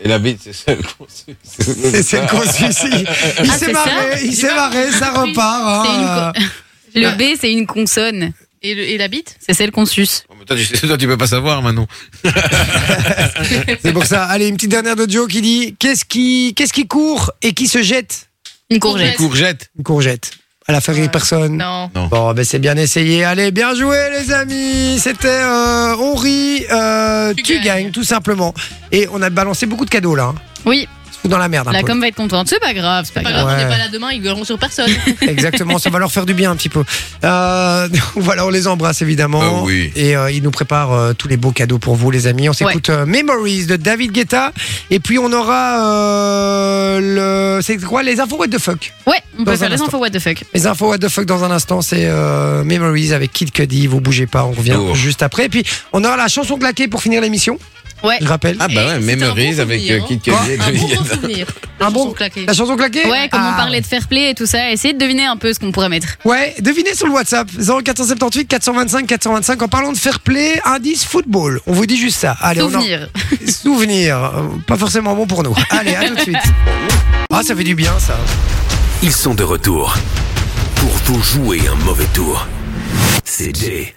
[0.03, 1.37] Et la bite, c'est celle qu'on suit.
[1.43, 2.87] C'est c'est le conçu ici.
[2.91, 6.35] Il Ah, s'est c'est marré, ça il s'est marré, ça repart.
[6.35, 6.49] C'est hein.
[6.95, 8.33] Le B, c'est une consonne.
[8.63, 10.25] et, le- et la bite C'est celle qu'on suce.
[10.31, 11.87] Oh, mais toi, tu, toi, tu peux pas savoir, Manon.
[13.83, 14.25] C'est pour ça.
[14.25, 17.69] Allez, une petite dernière de Joe qui dit qu'est-ce qui, qu'est-ce qui court et qui
[17.69, 18.29] se jette?
[18.71, 19.17] Une courgette.
[19.17, 19.71] Courgette.
[19.79, 20.31] Une courgette.
[20.71, 21.57] Elle a fait rire personne.
[21.57, 21.91] Non.
[22.11, 23.25] Bon, ben c'est bien essayé.
[23.25, 25.01] Allez, bien joué, les amis.
[25.01, 27.65] C'était euh, on rit, euh, tu, Tu gagnes.
[27.65, 27.91] gagnes.
[27.91, 28.55] tout simplement.
[28.93, 30.27] Et on a balancé beaucoup de cadeaux là.
[30.27, 30.35] hein.
[30.65, 30.87] Oui,
[31.23, 31.69] Fout dans la merde.
[31.69, 32.49] hein, la com va être contente.
[32.49, 33.45] C'est pas grave, c'est pas Pas grave.
[33.45, 33.65] grave, on Ouais.
[33.65, 34.91] n'est pas là demain, ils gueuleront sur personne.
[35.23, 36.83] Exactement, ça va leur faire du bien un petit peu.
[37.25, 39.41] Euh, voilà, on les embrasse évidemment.
[39.43, 39.93] Ah oui.
[39.97, 42.49] Et euh, ils nous préparent euh, tous les beaux cadeaux pour vous, les amis.
[42.49, 44.53] On s'écoute euh, Memories de David Guetta.
[44.91, 47.63] Et puis on aura euh, le.
[47.63, 48.93] C'est quoi Les infos what the fuck?
[49.07, 49.89] Ouais, on peut faire les instant.
[49.89, 50.43] infos what the fuck.
[50.55, 53.87] Les infos what the fuck dans un instant, c'est euh, Memories avec Kid Cudi.
[53.87, 54.95] Vous bougez pas, on revient Oh.
[54.95, 55.47] juste après.
[55.47, 57.59] Et puis on aura la chanson claquée pour finir l'émission.
[58.03, 58.17] Ouais.
[58.21, 58.57] Je rappelle.
[58.61, 60.05] Ah, bah ouais, Et c'était un Memories bon avec souvenir, euh, hein.
[60.09, 60.51] Kid Quoi Cudi.
[60.51, 61.15] et un David bon, bon Guetta.
[61.15, 61.47] souvenir.
[61.81, 62.47] Un La bon- chanson claquée.
[62.47, 63.53] La chanson claquée Ouais, comme Ah.
[63.55, 65.73] on parlait de fair play et tout ça, essayez de deviner un peu ce qu'on
[65.73, 66.09] pourrait mettre.
[66.25, 71.61] Ouais, devinez sur le WhatsApp 0478 425 425 en parlant de fair play, indice football.
[71.67, 72.37] On vous dit juste ça.
[72.41, 73.09] Allez, on en- Souvenir.
[73.49, 75.55] Souvenir, euh, pas forcément bon pour nous.
[75.71, 76.37] Allez, à tout de suite.
[77.33, 78.19] Ah, ça fait du bien ça.
[79.05, 79.97] Ils sont de retour
[80.75, 82.45] pour vous jouer un mauvais tour.
[83.25, 83.95] C'est Jay.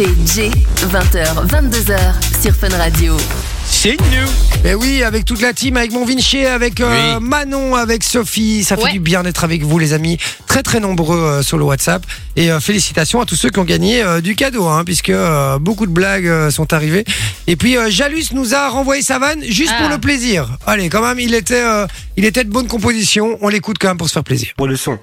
[0.00, 0.06] C'est
[0.48, 1.98] J, 20h, 22h
[2.42, 3.18] sur Fun Radio.
[3.66, 4.28] C'est nous.
[4.64, 7.24] Mais oui, avec toute la team, avec mon Vinci, avec euh, Oui.
[7.26, 8.92] Manon, avec Sophie, ça fait Ouais.
[8.92, 10.16] du bien d'être avec vous les amis.
[10.46, 12.04] Très très nombreux euh, sur le WhatsApp.
[12.34, 15.58] Et euh, félicitations à tous ceux qui ont gagné euh, du cadeau, hein, puisque euh,
[15.58, 17.04] beaucoup de blagues euh, sont arrivées.
[17.46, 19.82] Et puis euh, Jalus nous a renvoyé sa vanne juste Ah.
[19.82, 20.48] pour le plaisir.
[20.66, 21.86] Allez, quand même, il était, euh,
[22.16, 23.36] il était de bonne composition.
[23.42, 24.48] On l'écoute quand même pour se faire plaisir.
[24.56, 24.98] Pour le son.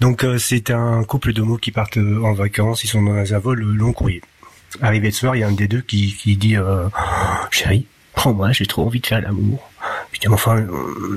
[0.00, 3.38] Donc euh, c'est un couple de mots qui partent en vacances, ils sont dans un
[3.38, 4.20] vol long courrier.
[4.82, 6.88] Arrivé le soir, il y a un des deux qui, qui dit euh,
[7.50, 9.70] Chérie, prends-moi, j'ai trop envie de faire l'amour.
[10.12, 10.68] Je dis, mais enfin, euh,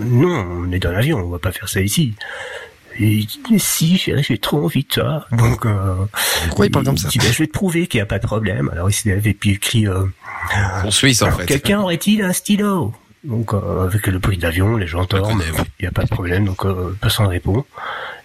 [0.06, 2.14] non, on est dans l'avion, on va pas faire ça ici.
[3.00, 5.28] Et il dit, mais si, chérie, j'ai trop envie de ça.
[5.32, 5.96] Donc, euh,
[6.48, 8.18] Pourquoi il parle comme ça dit, Ben, je vais te prouver qu'il n'y a pas
[8.18, 8.70] de problème.
[8.72, 10.06] Alors il se lève et puis il crie, euh,
[10.84, 11.46] En Suisse, en fait.
[11.46, 12.94] Quelqu'un aurait-il un stylo?
[13.24, 15.44] Donc euh, avec le bruit d'avion, les gens dorment,
[15.80, 17.66] il n'y a pas de problème, donc euh, personne ne répond.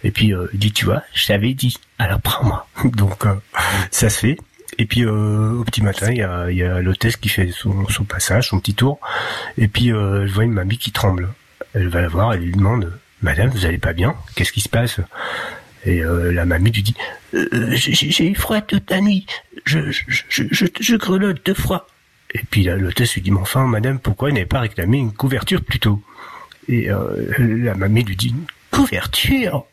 [0.05, 2.66] Et puis euh, il dit, tu vois, je t'avais dit, alors prends-moi.
[2.85, 3.35] Donc euh,
[3.90, 4.37] ça se fait.
[4.79, 8.49] Et puis euh, au petit matin, il y a, y l'hôtesse qui fait son, passage,
[8.49, 8.99] son petit tour.
[9.59, 11.29] Et puis euh, je vois une mamie qui tremble.
[11.75, 14.15] Elle va la voir, elle lui demande, Madame, vous allez pas bien?
[14.35, 15.01] Qu'est-ce qui se passe?
[15.85, 16.95] Et euh, la mamie lui dit,
[17.33, 19.27] j'ai eu froid toute la nuit.
[19.65, 21.87] Je, je, je, je, je grelotte de froid.
[22.35, 25.81] Et puis l'hôtesse lui dit, mais enfin, madame, pourquoi n'avait pas réclamé une couverture plus
[25.81, 26.03] tôt?
[26.69, 26.89] Et
[27.39, 28.35] la mamie lui dit,
[28.71, 29.67] couverture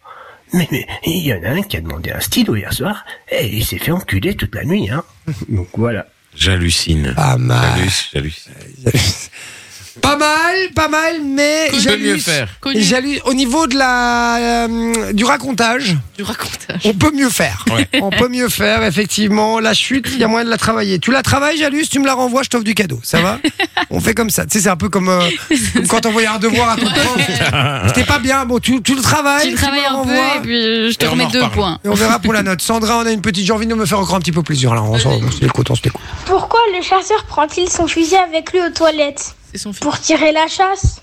[0.53, 3.47] mais, mais il y en a un qui a demandé un stylo hier soir, et
[3.47, 5.03] il s'est fait enculer toute la nuit, hein.
[5.49, 6.07] Donc voilà.
[6.35, 7.13] J'hallucine.
[7.15, 7.79] Pas mal.
[8.13, 9.29] J'hallucine, j'hallucine.
[10.01, 12.47] Pas mal, pas mal, mais Je peux Jalus- mieux faire.
[12.61, 16.81] Connu au niveau de la euh, du racontage, du racontage.
[16.85, 17.65] on peut mieux faire.
[18.01, 19.59] On peut mieux faire, effectivement.
[19.59, 20.99] La chute, il y a moyen de la travailler.
[20.99, 22.99] Tu la travailles, Jalus, tu me la renvoies, je t'offre du cadeau.
[23.03, 23.39] Ça va
[23.89, 24.45] On fait comme ça.
[24.45, 25.27] Tu sais, c'est un peu comme, euh,
[25.73, 27.17] comme quand on voyait un devoir à ton prof.
[27.87, 28.45] C'était pas bien.
[28.45, 29.47] Bon, tu, tu le travailles.
[29.47, 31.25] Tu me travailles le un peu renvoies, et puis euh, je te Et on remets
[31.27, 31.51] deux reparle.
[31.53, 31.79] points.
[31.83, 32.61] et on verra pour la note.
[32.61, 33.45] Sandra, on a une petite.
[33.45, 34.83] J'ai envie de me faire encore un petit peu plaisir là.
[34.83, 36.01] On, s'en- on se l'écoute, on se l'écoute.
[36.25, 39.35] Pourquoi le chasseur prend-il son fusil avec lui aux toilettes?
[39.57, 39.79] Son fils.
[39.81, 41.01] Pour tirer la chasse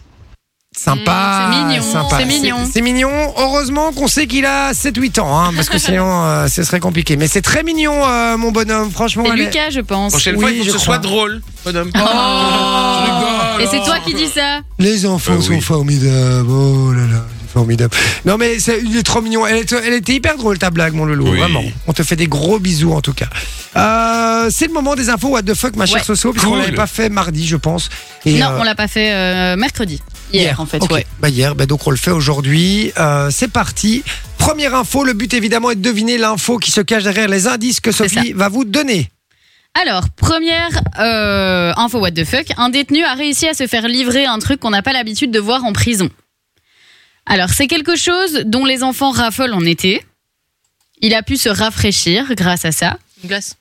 [0.78, 1.48] Sympa.
[1.48, 2.16] Mmh, c'est mignon, sympa.
[2.18, 2.56] c'est mignon.
[2.70, 3.34] C'est mignon.
[3.38, 7.16] Heureusement qu'on sait qu'il a 7-8 ans, hein, parce que sinon, euh, ce serait compliqué.
[7.16, 8.90] Mais c'est très mignon, euh, mon bonhomme.
[8.90, 10.12] Franchement, C'est est- Lucas, je pense.
[10.12, 10.84] Prochaine Oui, fois, il faut que ce crois.
[10.96, 11.90] soit drôle, bonhomme.
[11.94, 13.58] Oh.
[13.62, 15.60] Et c'est toi qui dis ça Les enfants Euh, sont oui.
[15.62, 16.50] formidables.
[16.50, 17.24] Oh là là,
[17.56, 17.96] formidable.
[18.26, 19.46] Non mais c'est, il est trop mignon.
[19.46, 21.30] Elle, elle était hyper drôle ta blague, mon loulou.
[21.30, 21.38] Oui.
[21.38, 21.62] Vraiment.
[21.86, 23.28] On te fait des gros bisous en tout cas.
[23.76, 26.02] Euh, c'est le moment des infos What the fuck, ma chère Ouais.
[26.04, 26.58] Soso, puisqu'on Cool.
[26.60, 27.88] l'avait pas fait mardi, je pense.
[28.26, 30.00] Et, Non, euh, on l'a pas fait euh, mercredi.
[30.32, 30.90] Hier, en fait, Ok.
[30.92, 31.06] ouais.
[31.20, 32.92] Bah hier, bah donc on le fait aujourd'hui.
[32.98, 34.02] Euh, c'est parti.
[34.38, 37.80] Première info, le but évidemment est de deviner l'info qui se cache derrière les indices
[37.80, 39.08] que Sophie va vous donner.
[39.80, 44.24] Alors, première euh, info what the fuck, un détenu a réussi à se faire livrer
[44.24, 46.08] un truc qu'on n'a pas l'habitude de voir en prison.
[47.26, 50.02] Alors, c'est quelque chose dont les enfants raffolent en été.
[51.00, 52.98] Il a pu se rafraîchir grâce à ça.
[53.22, 53.56] Une glace.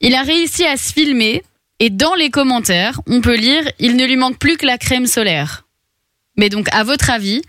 [0.00, 1.42] Il a réussi à se filmer
[1.80, 5.06] Et dans les commentaires, on peut lire il ne lui manque plus que la crème
[5.06, 5.64] solaire.
[6.36, 7.42] Mais donc, à votre avis,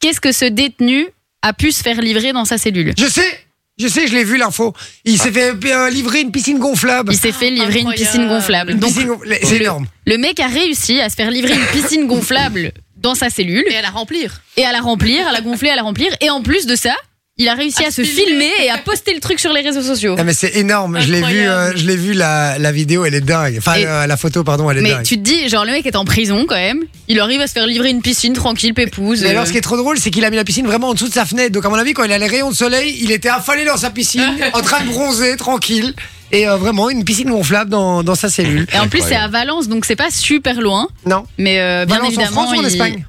[0.00, 1.06] qu'est-ce que ce détenu
[1.42, 2.92] a pu se faire livrer dans sa cellule?
[2.98, 3.46] Je sais,
[3.78, 4.74] je sais, je l'ai vu l'info.
[5.04, 7.12] Il s'est fait euh, livrer une piscine gonflable.
[7.12, 8.76] Il s'est fait livrer une piscine gonflable.
[8.78, 9.86] Donc, piscine gonflable, c'est énorme.
[10.06, 13.64] Le mec a réussi à se faire livrer une piscine gonflable dans sa cellule.
[13.68, 14.42] Et à la remplir.
[14.56, 16.14] Et à la remplir, à la gonfler, à la remplir.
[16.20, 16.94] Et en plus de ça,
[17.38, 20.16] il a réussi à, se filmer et à poster le truc sur les réseaux sociaux.
[20.18, 21.00] Ah, mais c'est énorme.
[21.00, 23.54] Je l'ai vu, euh, je l'ai vu la, la vidéo, elle est dingue.
[23.58, 25.04] Enfin, euh, la photo, pardon, elle est Mais dingue.
[25.04, 26.82] tu te dis, genre, le mec est en prison quand même.
[27.06, 29.22] Il arrive à se faire livrer une piscine tranquille, pépouze.
[29.22, 29.46] Mais alors, euh.
[29.46, 31.14] ce qui est trop drôle, c'est qu'il a mis la piscine vraiment en dessous de
[31.14, 31.52] sa fenêtre.
[31.52, 33.76] Donc, à mon avis, quand il a les rayons de soleil, il était affalé dans
[33.76, 35.94] sa piscine, en train de bronzer, tranquille.
[36.32, 38.66] Et euh, vraiment, une piscine gonflable dans, dans sa cellule.
[38.74, 40.88] Et en plus, c'est à Valence, donc c'est pas super loin.
[41.06, 41.24] Non.
[41.38, 42.42] Mais euh, bien Valence en évidemment.
[42.42, 43.06] France ou en il- Espagne?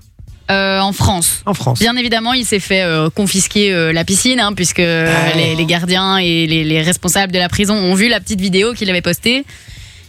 [0.51, 1.41] Euh, en France.
[1.45, 1.79] En France.
[1.79, 5.35] Bien évidemment, il s'est fait euh, confisquer euh, la piscine, hein, puisque Ah.
[5.35, 8.73] les, les gardiens et les, les responsables de la prison ont vu la petite vidéo
[8.73, 9.45] qu'il avait postée.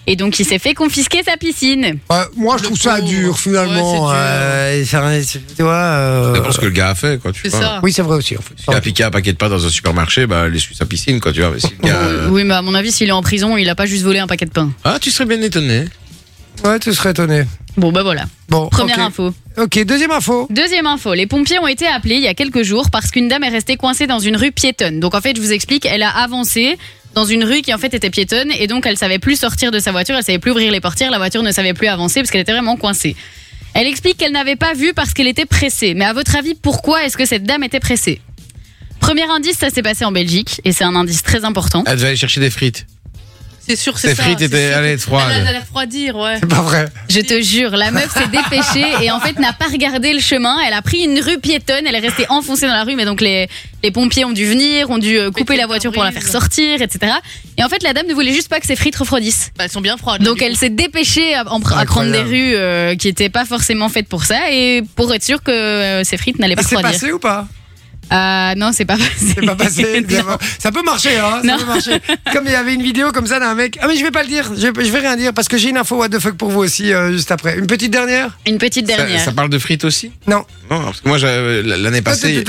[0.06, 1.98] Et donc, il s'est fait confisquer sa piscine.
[2.08, 4.10] Ouais, moi, je trouve ça dur, finalement.
[4.10, 5.74] euh, ça- c'est- tu vois.
[5.74, 7.32] euh, Ça dépend ce que le gars a fait, quoi.
[7.32, 7.80] Tu vois.
[7.82, 8.34] Oui, c'est vrai aussi.
[8.36, 8.54] En fait.
[8.64, 11.20] S'il a piqué un paquet de pain dans un supermarché, bah, il essuie sa piscine,
[11.20, 11.50] quoi, tu vois.
[11.50, 13.68] Mais si le gars, euh, Oui, mais à mon avis, s'il est en prison, il
[13.68, 14.72] a pas juste volé un paquet de pain.
[14.84, 15.84] Ah, tu serais bien étonné.
[16.64, 17.44] Ouais, tu serais étonné.
[17.76, 18.26] Bon, bah voilà.
[18.48, 19.04] Bon, Première ok.
[19.04, 19.34] info.
[19.56, 20.46] Ok, deuxième info.
[20.50, 23.44] Deuxième info, les pompiers ont été appelés il y a quelques jours parce qu'une dame
[23.44, 25.00] est restée coincée dans une rue piétonne.
[25.00, 26.78] Donc en fait, je vous explique, elle a avancé
[27.14, 29.78] dans une rue qui en fait était piétonne et donc elle savait plus sortir de
[29.78, 32.30] sa voiture, elle savait plus ouvrir les portières, la voiture ne savait plus avancer parce
[32.30, 33.16] qu'elle était vraiment coincée.
[33.74, 35.94] Elle explique qu'elle n'avait pas vu parce qu'elle était pressée.
[35.94, 38.20] Mais à votre avis, pourquoi est-ce que cette dame était pressée?
[39.00, 41.84] Premier indice, ça s'est passé en Belgique et c'est un indice très important.
[41.86, 42.86] Elle devait aller chercher des frites.
[43.70, 44.22] C'est sûr, c'est Ces ça.
[44.24, 45.32] frites c'est étaient- froides.
[45.32, 46.38] Elle allait refroidir, ouais.
[46.40, 46.86] C'est pas vrai.
[47.08, 50.56] Je te jure, la meuf s'est dépêchée et en fait n'a pas regardé le chemin.
[50.66, 53.20] Elle a pris une rue piétonne, elle est restée enfoncée dans la rue, mais donc
[53.20, 53.48] les,
[53.84, 56.82] les pompiers ont dû venir, ont dû euh, couper la voiture pour la faire sortir,
[56.82, 57.12] etc.
[57.58, 59.52] Et en fait, la dame ne voulait juste pas que ses frites refroidissent.
[59.56, 60.22] Bah, elles sont bien froides.
[60.22, 63.44] Donc elle s'est dépêchée à, en pr- à prendre des rues euh, qui étaient pas
[63.44, 66.64] forcément faites pour ça et pour être sûr que euh, ses frites n'allaient pas Et
[66.64, 67.00] c'est refroidir.
[67.00, 67.46] passé ou pas?
[68.12, 69.10] Ah non, c'est pas passé.
[69.36, 70.04] C'est pas passé.
[70.58, 71.40] Ça peut marcher, hein.
[71.44, 72.00] Ça peut marcher.
[72.32, 73.78] Comme il y avait une vidéo comme ça d'un mec.
[73.80, 74.50] Ah, mais je vais pas le dire.
[74.56, 76.60] Je, je vais rien dire parce que j'ai une info what the fuck pour vous
[76.60, 77.56] aussi euh, juste après.
[77.58, 78.36] Une petite dernière?
[78.46, 79.20] Une petite dernière.
[79.24, 80.10] ça parle de frites aussi?
[80.26, 80.44] Non.
[80.70, 82.44] Non, parce que moi, j'avais- l'année passée.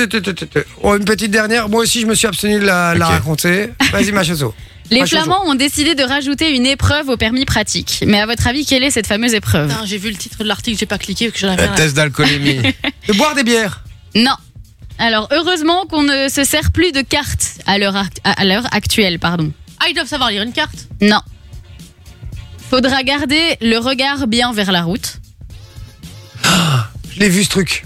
[0.82, 1.70] Oh, une petite dernière.
[1.70, 3.12] Moi aussi, je me suis abstenu de la, la Ok.
[3.14, 3.70] raconter.
[3.92, 4.54] Vas-y, ma chasso.
[4.90, 5.06] Les.
[5.06, 8.04] Flamands ont décidé de rajouter une épreuve au permis pratique.
[8.06, 9.70] Mais à votre avis, quelle est cette fameuse épreuve?
[9.70, 11.64] Putain, J'ai vu le titre de l'article, j'ai pas cliqué parce que j'en Euh, avais
[11.64, 12.62] rien à- test d'alcoolémie.
[13.08, 13.84] De boire des bières.
[14.16, 14.34] Non.
[15.00, 19.18] Alors, heureusement qu'on ne se sert plus de cartes à l'heure act- à l'heure actuelle,
[19.20, 19.52] pardon.
[19.80, 20.88] Ah, ils doivent savoir lire une carte?
[21.02, 21.22] Non.
[22.70, 25.18] Faudra garder le regard bien vers la route.
[27.14, 27.86] Je l'ai vu ce truc.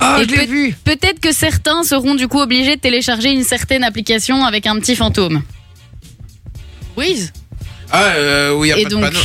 [0.00, 0.74] Ah, Et je l'ai peut- vu.
[0.84, 4.96] Peut-être que certains seront du coup obligés de télécharger une certaine application avec un petit
[4.96, 5.42] fantôme.
[6.96, 7.32] Waze.
[7.90, 9.20] Ah, euh, oui, il y a Et pas donc, de panneau.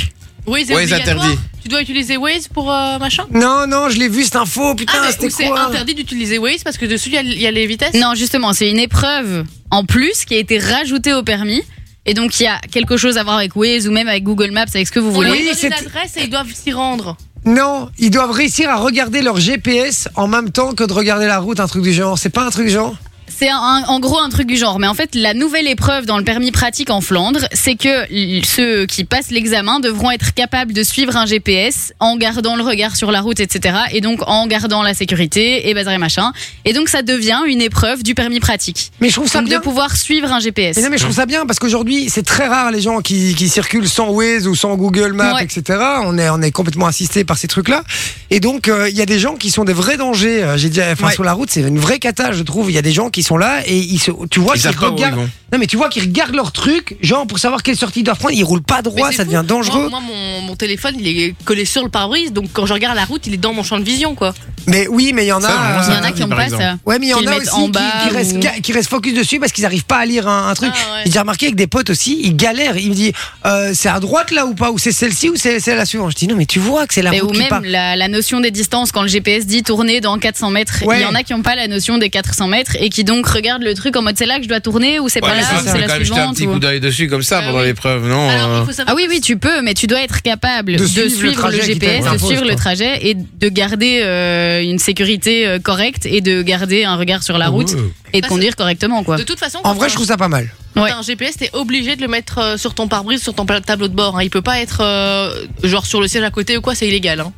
[0.48, 1.26] Waze est Waze obligatoire.
[1.26, 1.40] interdit.
[1.62, 4.74] Tu dois utiliser Waze pour euh, machin Non, non, je l'ai vu cette info.
[4.76, 7.18] Putain, Ah, mais c'était ou c'est quoi interdit d'utiliser Waze parce que dessus il y
[7.18, 10.38] a- il y, a les vitesses Non, justement, c'est une épreuve en plus qui a
[10.38, 11.62] été rajoutée au permis.
[12.06, 14.52] Et donc, il y a quelque chose à voir avec Waze ou même avec Google
[14.52, 15.28] Maps, avec ce que vous On voulez.
[15.30, 17.18] leur donne c'est- une adresse et ils doivent s'y rendre.
[17.44, 21.40] Non, ils doivent réussir à regarder leur GPS en même temps que de regarder la
[21.40, 22.18] route, un truc du genre.
[22.18, 22.96] C'est pas un truc du genre?
[23.30, 24.80] C'est en gros un truc du genre.
[24.80, 28.06] Mais en fait, la nouvelle épreuve dans le permis pratique en Flandre, c'est que
[28.46, 32.96] ceux qui passent l'examen devront être capables de suivre un GPS en gardant le regard
[32.96, 33.76] sur la route, etc.
[33.92, 36.32] Et donc en gardant la sécurité et bazar et machin.
[36.66, 38.92] Et donc ça devient une épreuve du permis pratique.
[39.02, 39.60] Mais je trouve ça Donc bien.
[39.60, 40.78] de pouvoir suivre un GPS.
[40.78, 43.36] Mais non, mais je trouve ça bien parce qu'aujourd'hui, c'est très rare les gens qui,
[43.36, 45.44] qui circulent sans Waze ou sans Google Maps, Ouais.
[45.44, 45.80] etc.
[46.04, 47.84] On est, on est complètement assisté par ces trucs-là.
[48.32, 50.44] Et donc, euh, il y a des gens qui sont des vrais dangers.
[50.44, 51.14] Euh, J'ai dit, enfin, Ouais.
[51.14, 52.72] sur la route, c'est une vraie cata, je trouve.
[52.72, 54.78] Il y a des gens qui sont là et ils se, tu vois Ils qu'ils
[54.78, 55.30] regardent.
[55.54, 58.18] Non, mais tu vois qu'ils regardent leur truc, genre pour savoir quelle sortie ils doivent
[58.18, 58.34] prendre.
[58.36, 59.32] Ils roulent pas droit, ça fou.
[59.32, 59.88] devient dangereux.
[59.90, 62.96] Moi, moi, mon, mon téléphone il est collé sur le pare-brise donc quand je regarde
[62.98, 64.34] la route il est dans mon champ de vision quoi.
[64.68, 65.48] Mais oui, mais il y en a.
[65.48, 66.64] Ça, euh, ça Il y en a qui ont par pas exemple.
[66.64, 66.76] ça.
[66.86, 69.40] Ouais, mais il y en a aussi bas qui restent, ou- qui restent focus dessus
[69.40, 70.72] parce qu'ils n'arrivent pas à lire un, un truc.
[70.76, 71.12] Ah ouais.
[71.12, 72.76] J'ai remarqué avec des potes aussi, ils galèrent.
[72.78, 73.14] Ils me disent,
[73.46, 74.72] euh, c'est à droite là ou pas?
[74.72, 76.12] Ou c'est celle-ci ou c'est la suivante?
[76.12, 77.62] Je dis, non, mais tu vois que c'est la Mais route ou qui même part.
[77.64, 81.00] la, la notion des distances, quand le GPS dit tourner dans 400 mètres, Ouais.
[81.00, 83.26] il y en a qui n'ont pas la notion des 400 mètres et qui donc
[83.28, 85.36] regardent le truc en mode c'est là que je dois tourner ou c'est Ouais, pas
[85.36, 86.36] là ou c'est peux la jeter un suivante.
[86.36, 87.66] petit ou- coup d'œil dessus comme ça Ah pendant oui.
[87.68, 88.74] l'épreuve, non Alors euh.
[88.86, 92.06] Ah oui, oui, tu peux, mais tu dois être capable De de, suivre le GPS,
[92.12, 96.84] de suivre le trajet et de garder euh, une sécurité euh, correcte et de garder
[96.84, 97.82] un regard sur la route Ouais.
[98.14, 99.18] et de conduire correctement, quoi.
[99.18, 100.50] De toute façon, En vrai, je trouve ça pas mal.
[100.76, 100.92] Ouais.
[100.92, 104.18] un GPS, t'es obligé de le mettre sur ton pare-brise, sur ton tableau de bord.
[104.18, 104.24] hein.
[104.24, 107.20] Il peut pas être euh, genre sur le siège à côté ou quoi, c'est illégal.
[107.20, 107.32] Hein.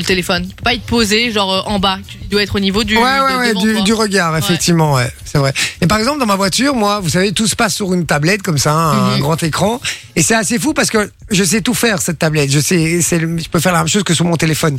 [0.00, 0.44] Le téléphone.
[0.48, 1.98] Il peut pas être posé, genre euh, en bas.
[2.22, 2.96] Il doit être au niveau du.
[2.96, 5.52] Ouais, ouais, de- ouais, du, regard, effectivement, ouais, c'est vrai.
[5.80, 8.42] Et par exemple, dans ma voiture, moi, vous savez, tout se passe sur une tablette
[8.42, 9.20] comme ça, un Mhm.
[9.20, 9.80] grand écran.
[10.16, 12.50] Et c'est assez fou parce que je sais tout faire, cette tablette.
[12.50, 14.78] Je sais, je peux faire la même chose que sur mon téléphone.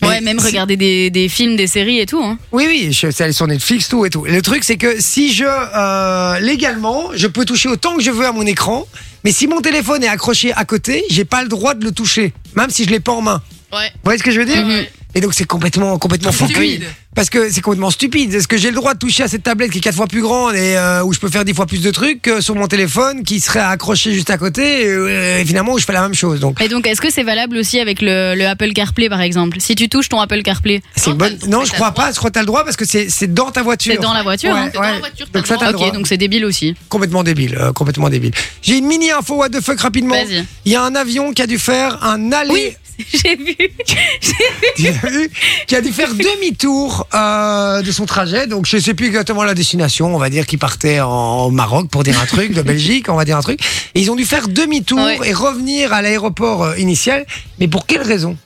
[0.00, 2.20] Mais Ouais, même si- regarder des, des films, des séries et tout.
[2.24, 2.36] Hein.
[2.50, 4.26] Oui, oui, je sais aller sur Netflix, tout et tout.
[4.26, 8.10] Et le truc, c'est que si je, euh, légalement, je peux toucher autant que je
[8.10, 8.86] veux à mon écran,
[9.22, 12.32] mais si mon téléphone est accroché à côté, j'ai pas le droit de le toucher,
[12.56, 13.42] même si je l'ai pas en main.
[13.72, 13.88] Ouais.
[13.94, 14.84] Vous voyez ce que je veux dire Mhm.
[15.14, 16.46] Et donc c'est complètement complètement fou.
[16.46, 16.84] Stupide.
[17.14, 18.32] Parce que c'est complètement stupide.
[18.32, 20.22] Est-ce que j'ai le droit de toucher à cette tablette qui est quatre fois plus
[20.22, 22.66] grande et euh, où je peux faire dix fois plus de trucs que sur mon
[22.66, 26.00] téléphone qui serait accroché juste à côté et, euh, et finalement où je fais la
[26.00, 26.40] même chose.
[26.40, 29.58] Donc Et donc, est-ce que c'est valable aussi avec le, le Apple CarPlay, par exemple?
[29.60, 31.36] Si tu touches ton Apple CarPlay, c'est une bonne.
[31.46, 32.10] Non, je crois pas.
[32.12, 33.92] Je crois que t'as le droit parce que c'est c'est dans ta voiture.
[33.94, 34.54] c'est dans la voiture.
[34.54, 34.92] Ouais, hein C'est dans ouais.
[34.92, 35.66] la voiture, Donc ça, droit.
[35.66, 35.94] t'as le Ok, droit.
[35.94, 36.74] donc c'est débile aussi.
[36.88, 38.32] Complètement débile, euh, complètement débile.
[38.62, 40.14] J'ai une mini info what the fuck rapidement.
[40.14, 40.46] Vas-y.
[40.64, 42.50] Il y a un avion qui a dû faire un aller.
[42.50, 42.72] Oui,
[43.12, 43.56] j'ai vu.
[44.78, 45.30] L'as vu
[45.66, 48.46] qui a dû faire demi-tour euh, de son trajet.
[48.46, 50.14] Donc, je sais plus exactement la destination.
[50.14, 53.24] On va dire qu'il partait en Maroc pour dire un truc, de Belgique, on va
[53.24, 53.60] dire un truc.
[53.94, 55.18] Et ils ont dû faire demi-tour Ouais.
[55.24, 57.26] et revenir à l'aéroport euh, initial.
[57.58, 58.36] Mais pour quelle raison?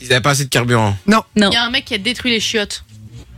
[0.00, 0.96] Ils avaient pas assez de carburant.
[1.06, 1.50] Non, Non.
[1.50, 2.84] Il y a un mec qui a détruit les chiottes.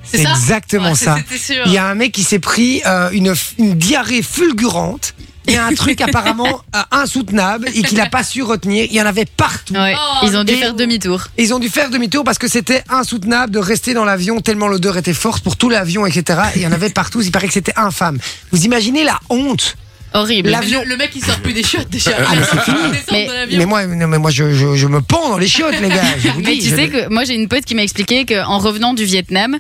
[0.04, 1.18] C'est exactement Ouais, ça.
[1.66, 5.14] Il y a un mec qui s'est pris euh, une, une diarrhée fulgurante.
[5.46, 8.84] Il y a un truc apparemment euh, insoutenable et qu'il n'a pas su retenir.
[8.90, 9.74] Il y en avait partout.
[9.74, 11.24] Ouais, Oh, ils ont dû faire demi-tour.
[11.38, 14.96] Ils ont dû faire demi-tour parce que c'était insoutenable de rester dans l'avion tellement l'odeur
[14.96, 16.40] était forte pour tout l'avion, etc.
[16.54, 17.20] Et il y en avait partout.
[17.22, 18.18] Il paraît que c'était infâme.
[18.52, 19.76] Vous imaginez la honte
[20.12, 20.50] Horrible.
[20.50, 22.10] L'avion- le, le mec il sort plus des chiottes déjà.
[22.18, 22.34] Ah,
[23.50, 26.02] mais moi, non, mais moi, je, je, je me pends dans les chiottes, les gars.
[26.18, 28.24] Je vous Mais dis, tu je- sais que moi j'ai une pote qui m'a expliqué
[28.26, 29.56] qu'en revenant du Vietnam,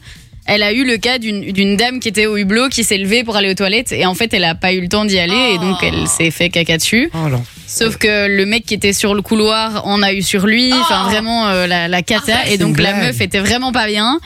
[0.46, 3.36] elle a eu le cas d'une dame qui était au hublot qui s'est levée pour
[3.36, 5.58] aller aux toilettes et en fait elle a pas eu le temps d'y aller et
[5.58, 7.10] donc elle s'est fait caca dessus.
[7.14, 7.44] Oh non.
[7.66, 11.02] Sauf que le mec qui était sur le couloir en a eu sur lui, enfin
[11.06, 11.08] Oh.
[11.10, 14.18] vraiment euh, la, la cata Ah, et donc la meuf était vraiment pas bien.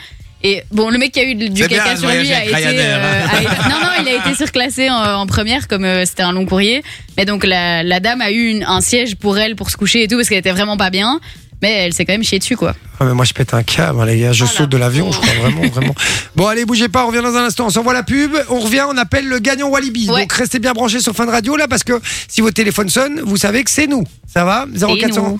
[0.43, 3.41] Et bon, le mec qui a eu du caca sur lui a été, euh, a
[3.41, 6.45] été- non non, il a été surclassé en, en première comme euh, c'était un long
[6.45, 6.83] courrier.
[7.17, 10.03] Mais donc la, la dame a eu une- un siège pour elle pour se coucher
[10.03, 11.19] et tout parce qu'elle était vraiment pas bien.
[11.61, 12.75] Mais elle s'est quand même chiée dessus quoi.
[12.99, 14.31] Ah, mais moi, je pète un câble, hein, les gars.
[14.31, 15.95] Je saute de l'avion, je crois vraiment, vraiment.
[16.35, 17.03] Bon, allez, bougez pas.
[17.03, 17.65] On revient dans un instant.
[17.65, 18.33] On s'envoie la pub.
[18.49, 18.83] On revient.
[18.89, 20.09] On appelle le gagnant Walibi.
[20.09, 20.21] Ouais.
[20.21, 23.37] Donc, restez bien branchés sur Fun Radio là, parce que si votre téléphone sonne, vous
[23.37, 24.03] savez que c'est nous.
[24.31, 24.65] Ça va?
[24.73, 25.39] 0400 nous.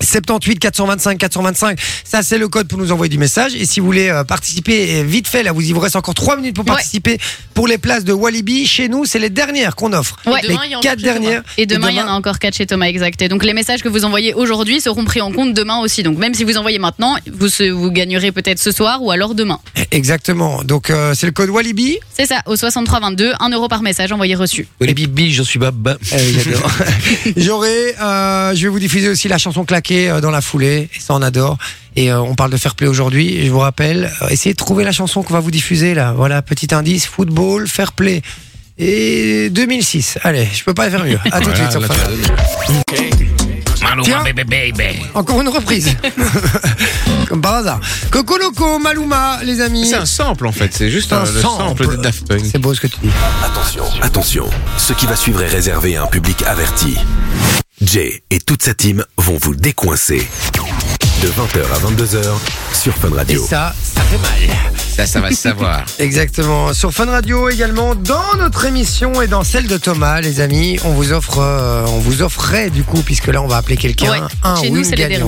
[0.00, 1.78] 78 425 425.
[2.04, 3.54] Ça, c'est le code pour nous envoyer du message.
[3.54, 6.14] Et si vous voulez euh, participer, euh, vite fait, là, vous il vous reste encore
[6.14, 6.72] 3 minutes pour Ouais.
[6.74, 7.18] participer
[7.54, 8.66] pour les places de Walibi.
[8.66, 10.16] Chez nous, c'est les dernières qu'on offre.
[10.26, 10.40] Ouais.
[10.42, 11.42] Et demain, les quatre dernières.
[11.58, 13.20] Et demain, il y en a encore 4 chez Thomas, exact.
[13.22, 16.02] Et donc, les messages que vous envoyez aujourd'hui seront pris en compte demain aussi.
[16.02, 19.58] Donc, même si vous envoyez maintenant, vous, vous gagnerez peut-être ce soir ou alors demain.
[19.90, 20.62] Exactement.
[20.64, 21.98] Donc, euh, c'est le code Walibi.
[22.16, 24.66] C'est ça, au 6322, 1 euro par message envoyé reçu.
[24.80, 25.96] Bibi, je suis Bab.
[26.12, 26.70] Eh j'adore.
[27.36, 31.00] J'aurai, euh, je vais vous diffuser aussi la chanson claquée euh, dans la foulée, et
[31.00, 31.58] ça on adore.
[31.96, 33.36] Et euh, on parle de fair play aujourd'hui.
[33.36, 36.12] Et je vous rappelle, euh, essayez de trouver la chanson qu'on va vous diffuser là.
[36.12, 38.22] Voilà, petit indice, football, fair play.
[38.78, 40.18] Et 2006.
[40.22, 41.18] Allez, je peux pas faire mieux.
[41.30, 42.24] À tout de suite sur Fun Radio.
[43.82, 44.22] Maluma, Tiens.
[44.24, 44.98] baby, baby.
[45.14, 45.94] Encore une reprise.
[47.28, 47.80] Comme par hasard.
[48.10, 49.86] Coco Loco, Maluma, les amis.
[49.86, 52.42] C'est un sample en fait, c'est juste un un, le sample de Daft Punk.
[52.50, 53.10] C'est beau ce que tu dis.
[53.44, 54.50] Attention, attention.
[54.78, 56.96] Ce qui va suivre est réservé à un public averti.
[57.84, 60.26] Jay et toute sa team vont vous décoincer.
[61.22, 62.22] De 20h à 22h
[62.74, 63.46] sur Fun Et Radio.
[63.48, 64.56] ça, ça fait mal.
[64.96, 65.84] Ça, ça va se savoir.
[65.98, 66.72] Exactement.
[66.74, 70.90] Sur Fun Radio également, dans notre émission et dans celle de Thomas, les amis, on
[70.90, 74.18] vous offre, euh, on vous offrait du coup, puisque là on va appeler quelqu'un, Ouais.
[74.42, 75.20] un Chez ou nous, une c'est les.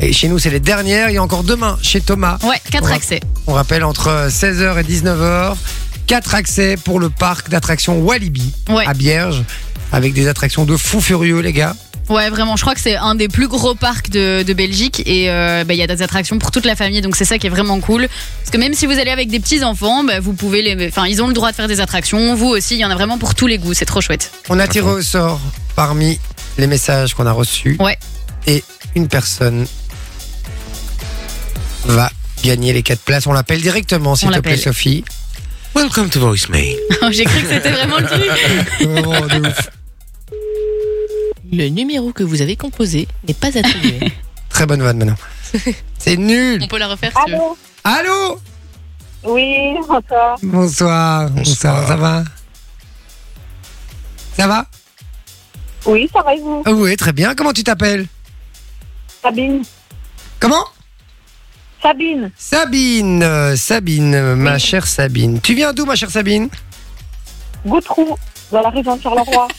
[0.00, 1.10] Et chez nous, c'est les dernières.
[1.10, 2.38] Il y a encore demain chez Thomas.
[2.42, 2.94] Ouais, 4 Ouais.
[2.94, 3.20] accès.
[3.46, 5.54] On rappelle entre 16h et 19h,
[6.06, 8.84] quatre accès pour le parc d'attractions Walibi Ouais.
[8.86, 9.42] à Bierge,
[9.92, 11.76] avec des attractions de fous furieux, les gars.
[12.08, 15.30] Ouais, vraiment, je crois que c'est un des plus gros parcs de, de Belgique et
[15.30, 17.46] euh, bah, il y a des attractions pour toute la famille, donc c'est ça qui
[17.46, 18.08] est vraiment cool.
[18.40, 21.06] Parce que même si vous allez avec des petits enfants, bah, vous pouvez les, enfin,
[21.06, 22.34] ils ont le droit de faire des attractions.
[22.34, 23.72] Vous aussi, il y en a vraiment pour tous les goûts.
[23.72, 24.32] C'est trop chouette.
[24.48, 25.40] On a tiré au sort
[25.76, 26.18] parmi
[26.58, 27.76] les messages qu'on a reçus.
[27.78, 27.96] Ouais.
[28.46, 28.64] Et
[28.96, 29.66] une personne
[31.84, 32.10] va
[32.42, 33.26] gagner les quatre places.
[33.26, 34.62] On l'appelle directement, s'il On te plaît, l'appelle.
[34.62, 35.04] Sophie.
[35.74, 36.76] Welcome to voicemail.
[37.10, 38.22] J'ai cru que c'était vraiment le truc.
[38.80, 39.70] Vraiment, de ouf.
[41.52, 44.00] Le numéro que vous avez composé n'est pas attribué.
[44.48, 45.16] Très bonne vanne maintenant.
[45.98, 46.60] C'est nul.
[46.62, 47.36] On peut la refaire si tu veux.
[47.36, 48.40] Allô Allô
[49.24, 50.38] Oui, bonsoir.
[50.42, 51.30] Bonsoir.
[51.30, 51.86] Bonsoir.
[51.86, 52.24] Ça va
[54.36, 54.66] Ça va
[55.84, 56.62] Oui, ça va et vous?
[56.64, 57.34] Ah Oui, très bien.
[57.34, 58.06] Comment tu t'appelles?
[59.22, 59.62] Sabine.
[60.40, 60.64] Comment?
[61.82, 62.30] Sabine.
[62.36, 63.22] Sabine.
[63.22, 65.40] euh, Sabine, euh, ma chère Sabine.
[65.40, 66.48] Tu viens d'où, ma chère Sabine?
[67.66, 68.16] Goutrou,
[68.50, 69.48] dans la région de Charleroi.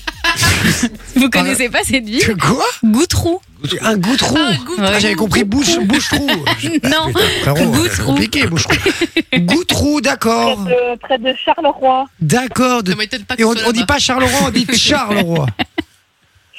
[1.15, 3.39] Vous connaissez pas cette ville Quoi Goutrou.
[3.81, 4.35] Un goutrou.
[4.65, 4.75] Goutrou.
[4.79, 6.27] Ah, J'avais compris bouche, bouche-trou.
[6.83, 8.05] Non, Frérot, c'est Goutrou.
[8.05, 8.75] compliqué, bouche-trou.
[9.39, 10.57] Goutrou, d'accord.
[10.65, 12.05] de, près de Charleroi.
[12.19, 12.83] D'accord.
[12.83, 15.45] de- Ça m'étonne pas que Et on, on dit pas Charleroi, on dit Charleroi.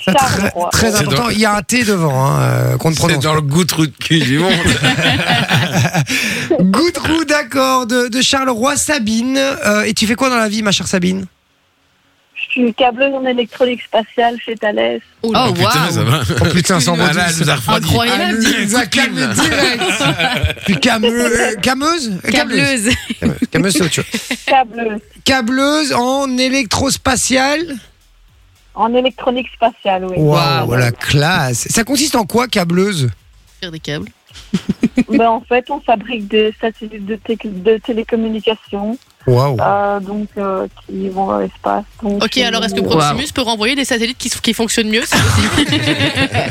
[0.04, 1.24] C'est très, très C'est important.
[1.24, 3.40] dans- Il y a un T devant hein, euh, qu'on ne C'est prononce dans le
[3.42, 4.52] goût de cul du monde.
[6.60, 9.36] Goutrou, d'accord, de, de Charleroi, Sabine.
[9.38, 11.26] Euh, et tu fais quoi dans la vie, ma chère Sabine?
[12.46, 15.00] Je suis câbleuse en électronique spatiale chez Thales.
[15.22, 15.90] Oh, Oh, Putain, waouh.
[15.90, 16.20] ça va.
[16.40, 17.86] Oh putain, sans Ah là, elle nous a refroidi.
[17.88, 18.38] Incroyable.
[18.44, 19.82] Elle nous a direct.
[20.66, 22.90] Puis came- euh, cameuse Câbleuse.
[23.20, 24.04] Câbleuse, Câbleuse, c'est autre chose.
[24.46, 27.60] Câbleuse Câbleuse en électrospatial.
[28.74, 30.16] en électronique spatiale, oui.
[30.18, 31.66] Waouh, la classe.
[31.70, 33.10] Ça consiste en quoi, câbleuse
[33.60, 34.08] Faire des câbles.
[35.08, 39.56] ben, en fait, on fabrique des satellites de, de télécommunication Waouh.
[39.60, 41.84] euh, donc, euh, qui vont dans l'espace.
[42.02, 45.16] Ok, alors est-ce que euh, Proximus peut renvoyer des satellites qui, qui fonctionnent mieux c'est
[45.18, 45.80] possible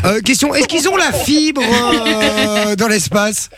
[0.06, 3.50] Euh, question, est-ce qu'ils ont la fibre euh, dans l'espace?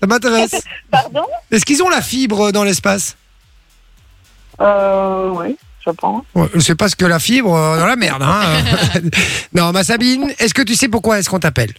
[0.00, 0.62] Ça m'intéresse.
[0.90, 1.24] Pardon?
[1.50, 3.16] Est-ce qu'ils ont la fibre dans l'espace?
[4.60, 6.24] Euh, Oui, je pense.
[6.34, 8.22] Ouais, sais pas ce que la fibre euh, dans la merde.
[8.22, 8.62] Hein.
[9.52, 11.72] non, ma Sabine, est-ce que tu sais pourquoi est-ce qu'on t'appelle?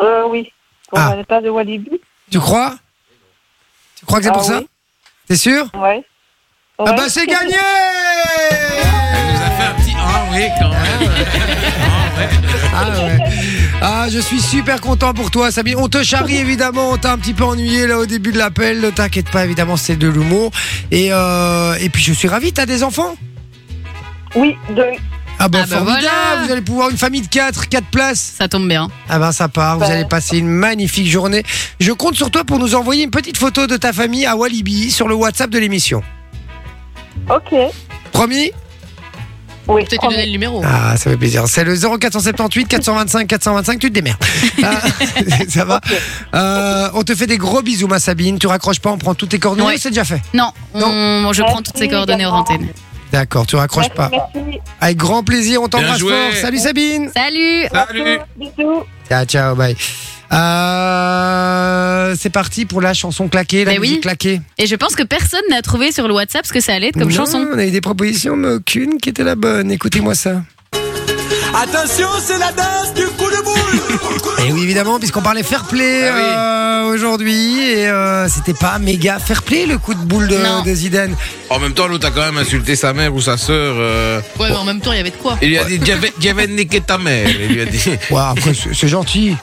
[0.00, 0.50] Euh, oui.
[0.88, 1.14] Pour Ah.
[1.16, 1.90] l'espace de Walibi
[2.30, 2.74] Tu crois?
[3.98, 4.58] Tu crois que c'est Ah pour ça?
[4.60, 4.68] oui.
[5.28, 6.02] T'es sûr Ouais.
[6.78, 11.10] Ah bah c'est gagné Elle nous a fait un petit ah oui quand même.
[11.82, 12.28] Ah, ouais.
[12.74, 13.18] Ah ouais.
[13.82, 15.76] Ah, je suis super content pour toi, Sabine.
[15.76, 18.80] On te charrie évidemment, on t'a un petit peu ennuyé là au début de l'appel.
[18.80, 20.50] Ne t'inquiète pas, évidemment, c'est de l'humour.
[20.90, 23.14] Et, euh, et puis je suis ravi, t'as des enfants?
[24.34, 24.92] Oui, deux.
[25.40, 26.44] Ah bah Ah bah formidable, voilà.
[26.46, 28.34] vous allez pouvoir une famille de 4, 4 places.
[28.38, 28.88] Ça tombe bien.
[29.08, 29.92] Ah ben ça part, vous Ouais.
[29.92, 31.42] allez passer une magnifique journée.
[31.80, 34.90] Je compte sur toi pour nous envoyer une petite photo de ta famille à Walibi
[34.90, 36.02] sur le WhatsApp de l'émission.
[37.30, 37.54] Ok.
[38.12, 38.50] Promis
[39.68, 39.82] Oui.
[39.84, 40.14] Peut-être lui promis.
[40.14, 40.62] donner le numéro.
[40.64, 41.44] Ah, ça fait plaisir.
[41.46, 44.18] C'est le 0478 425 425, tu te démerdes.
[44.64, 44.80] Ah,
[45.48, 45.80] ça va
[46.34, 48.38] Euh, On te fait des gros bisous, ma Sabine.
[48.38, 49.78] Tu raccroches pas, on prend toutes tes coordonnées, Ouais.
[49.78, 50.20] c'est déjà fait.
[50.34, 52.64] Non, on- je prends toutes ces Merci, coordonnées hors également.
[52.64, 52.68] antenne.
[53.12, 54.10] D'accord, tu raccroches Merci, pas.
[54.34, 54.58] merci.
[54.80, 56.12] Avec grand plaisir, on t'embrasse joué.
[56.12, 56.32] fort.
[56.40, 58.18] Salut Sabine Salut Salut.
[58.36, 58.84] Bisous.
[59.08, 59.74] Ciao, ciao, bye.
[60.30, 64.00] Euh, c'est parti pour la chanson claquée, la Mais musique oui.
[64.02, 64.40] claquée.
[64.58, 66.98] Et je pense que personne n'a trouvé sur le WhatsApp ce que ça allait être
[66.98, 67.46] comme Non, chanson.
[67.54, 69.70] On a eu des propositions, mais aucune qui était la bonne.
[69.70, 70.42] Écoutez-moi ça.
[71.54, 74.46] Attention, c'est la danse du coup de boule.
[74.46, 76.22] Et oui, évidemment, puisqu'on parlait fair play Ah oui.
[76.90, 80.74] euh, aujourd'hui, et euh, c'était pas méga fair play le coup de boule de, de
[80.74, 81.14] Zidane.
[81.50, 83.74] En même temps, l'autre a quand même insulté sa mère ou sa sœur.
[83.78, 85.36] euh, Ouais, mais en même temps, il y avait de quoi.
[85.42, 87.28] Il lui a dit J'avais j'avais niqué ta mère.
[87.28, 89.34] Il lui a dit Ouais, après, c'est c'est gentil,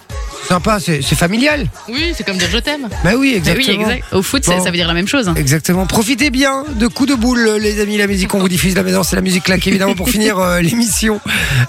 [0.47, 1.65] sympa, c'est familial.
[1.89, 2.84] Oui, c'est comme dire je t'aime.
[2.84, 3.82] Bah oui, Bah oui, exactement.
[3.82, 4.04] exact.
[4.13, 4.63] Au foot, ça, Bon.
[4.63, 5.28] ça veut dire la même chose.
[5.28, 5.34] hein.
[5.38, 5.86] Exactement.
[5.88, 7.97] Profitez bien de coups de boule, les amis.
[7.97, 10.60] La musique qu'on vous diffuse la maison, c'est la musique claquée, évidemment, pour finir euh,
[10.62, 11.19] l'émission.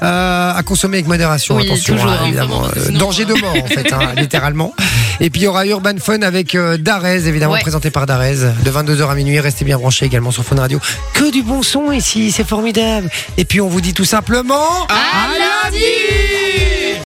[0.02, 2.64] Euh, à consommer avec modération, Oui, attention, toujours, hein, hein, évidemment.
[2.76, 4.74] Euh, danger de mort, en fait, hein, littéralement.
[5.20, 7.60] Et puis, il y aura Urban Fun avec Darez, évidemment, Ouais.
[7.60, 9.40] présenté par Darez, de 22h à minuit.
[9.40, 10.78] Restez bien branchés également sur Fun Radio.
[11.14, 13.08] Que du bon son ici, c'est formidable.
[13.38, 14.86] Et puis, on vous dit tout simplement.
[14.90, 15.28] À
[15.70, 16.75] lundi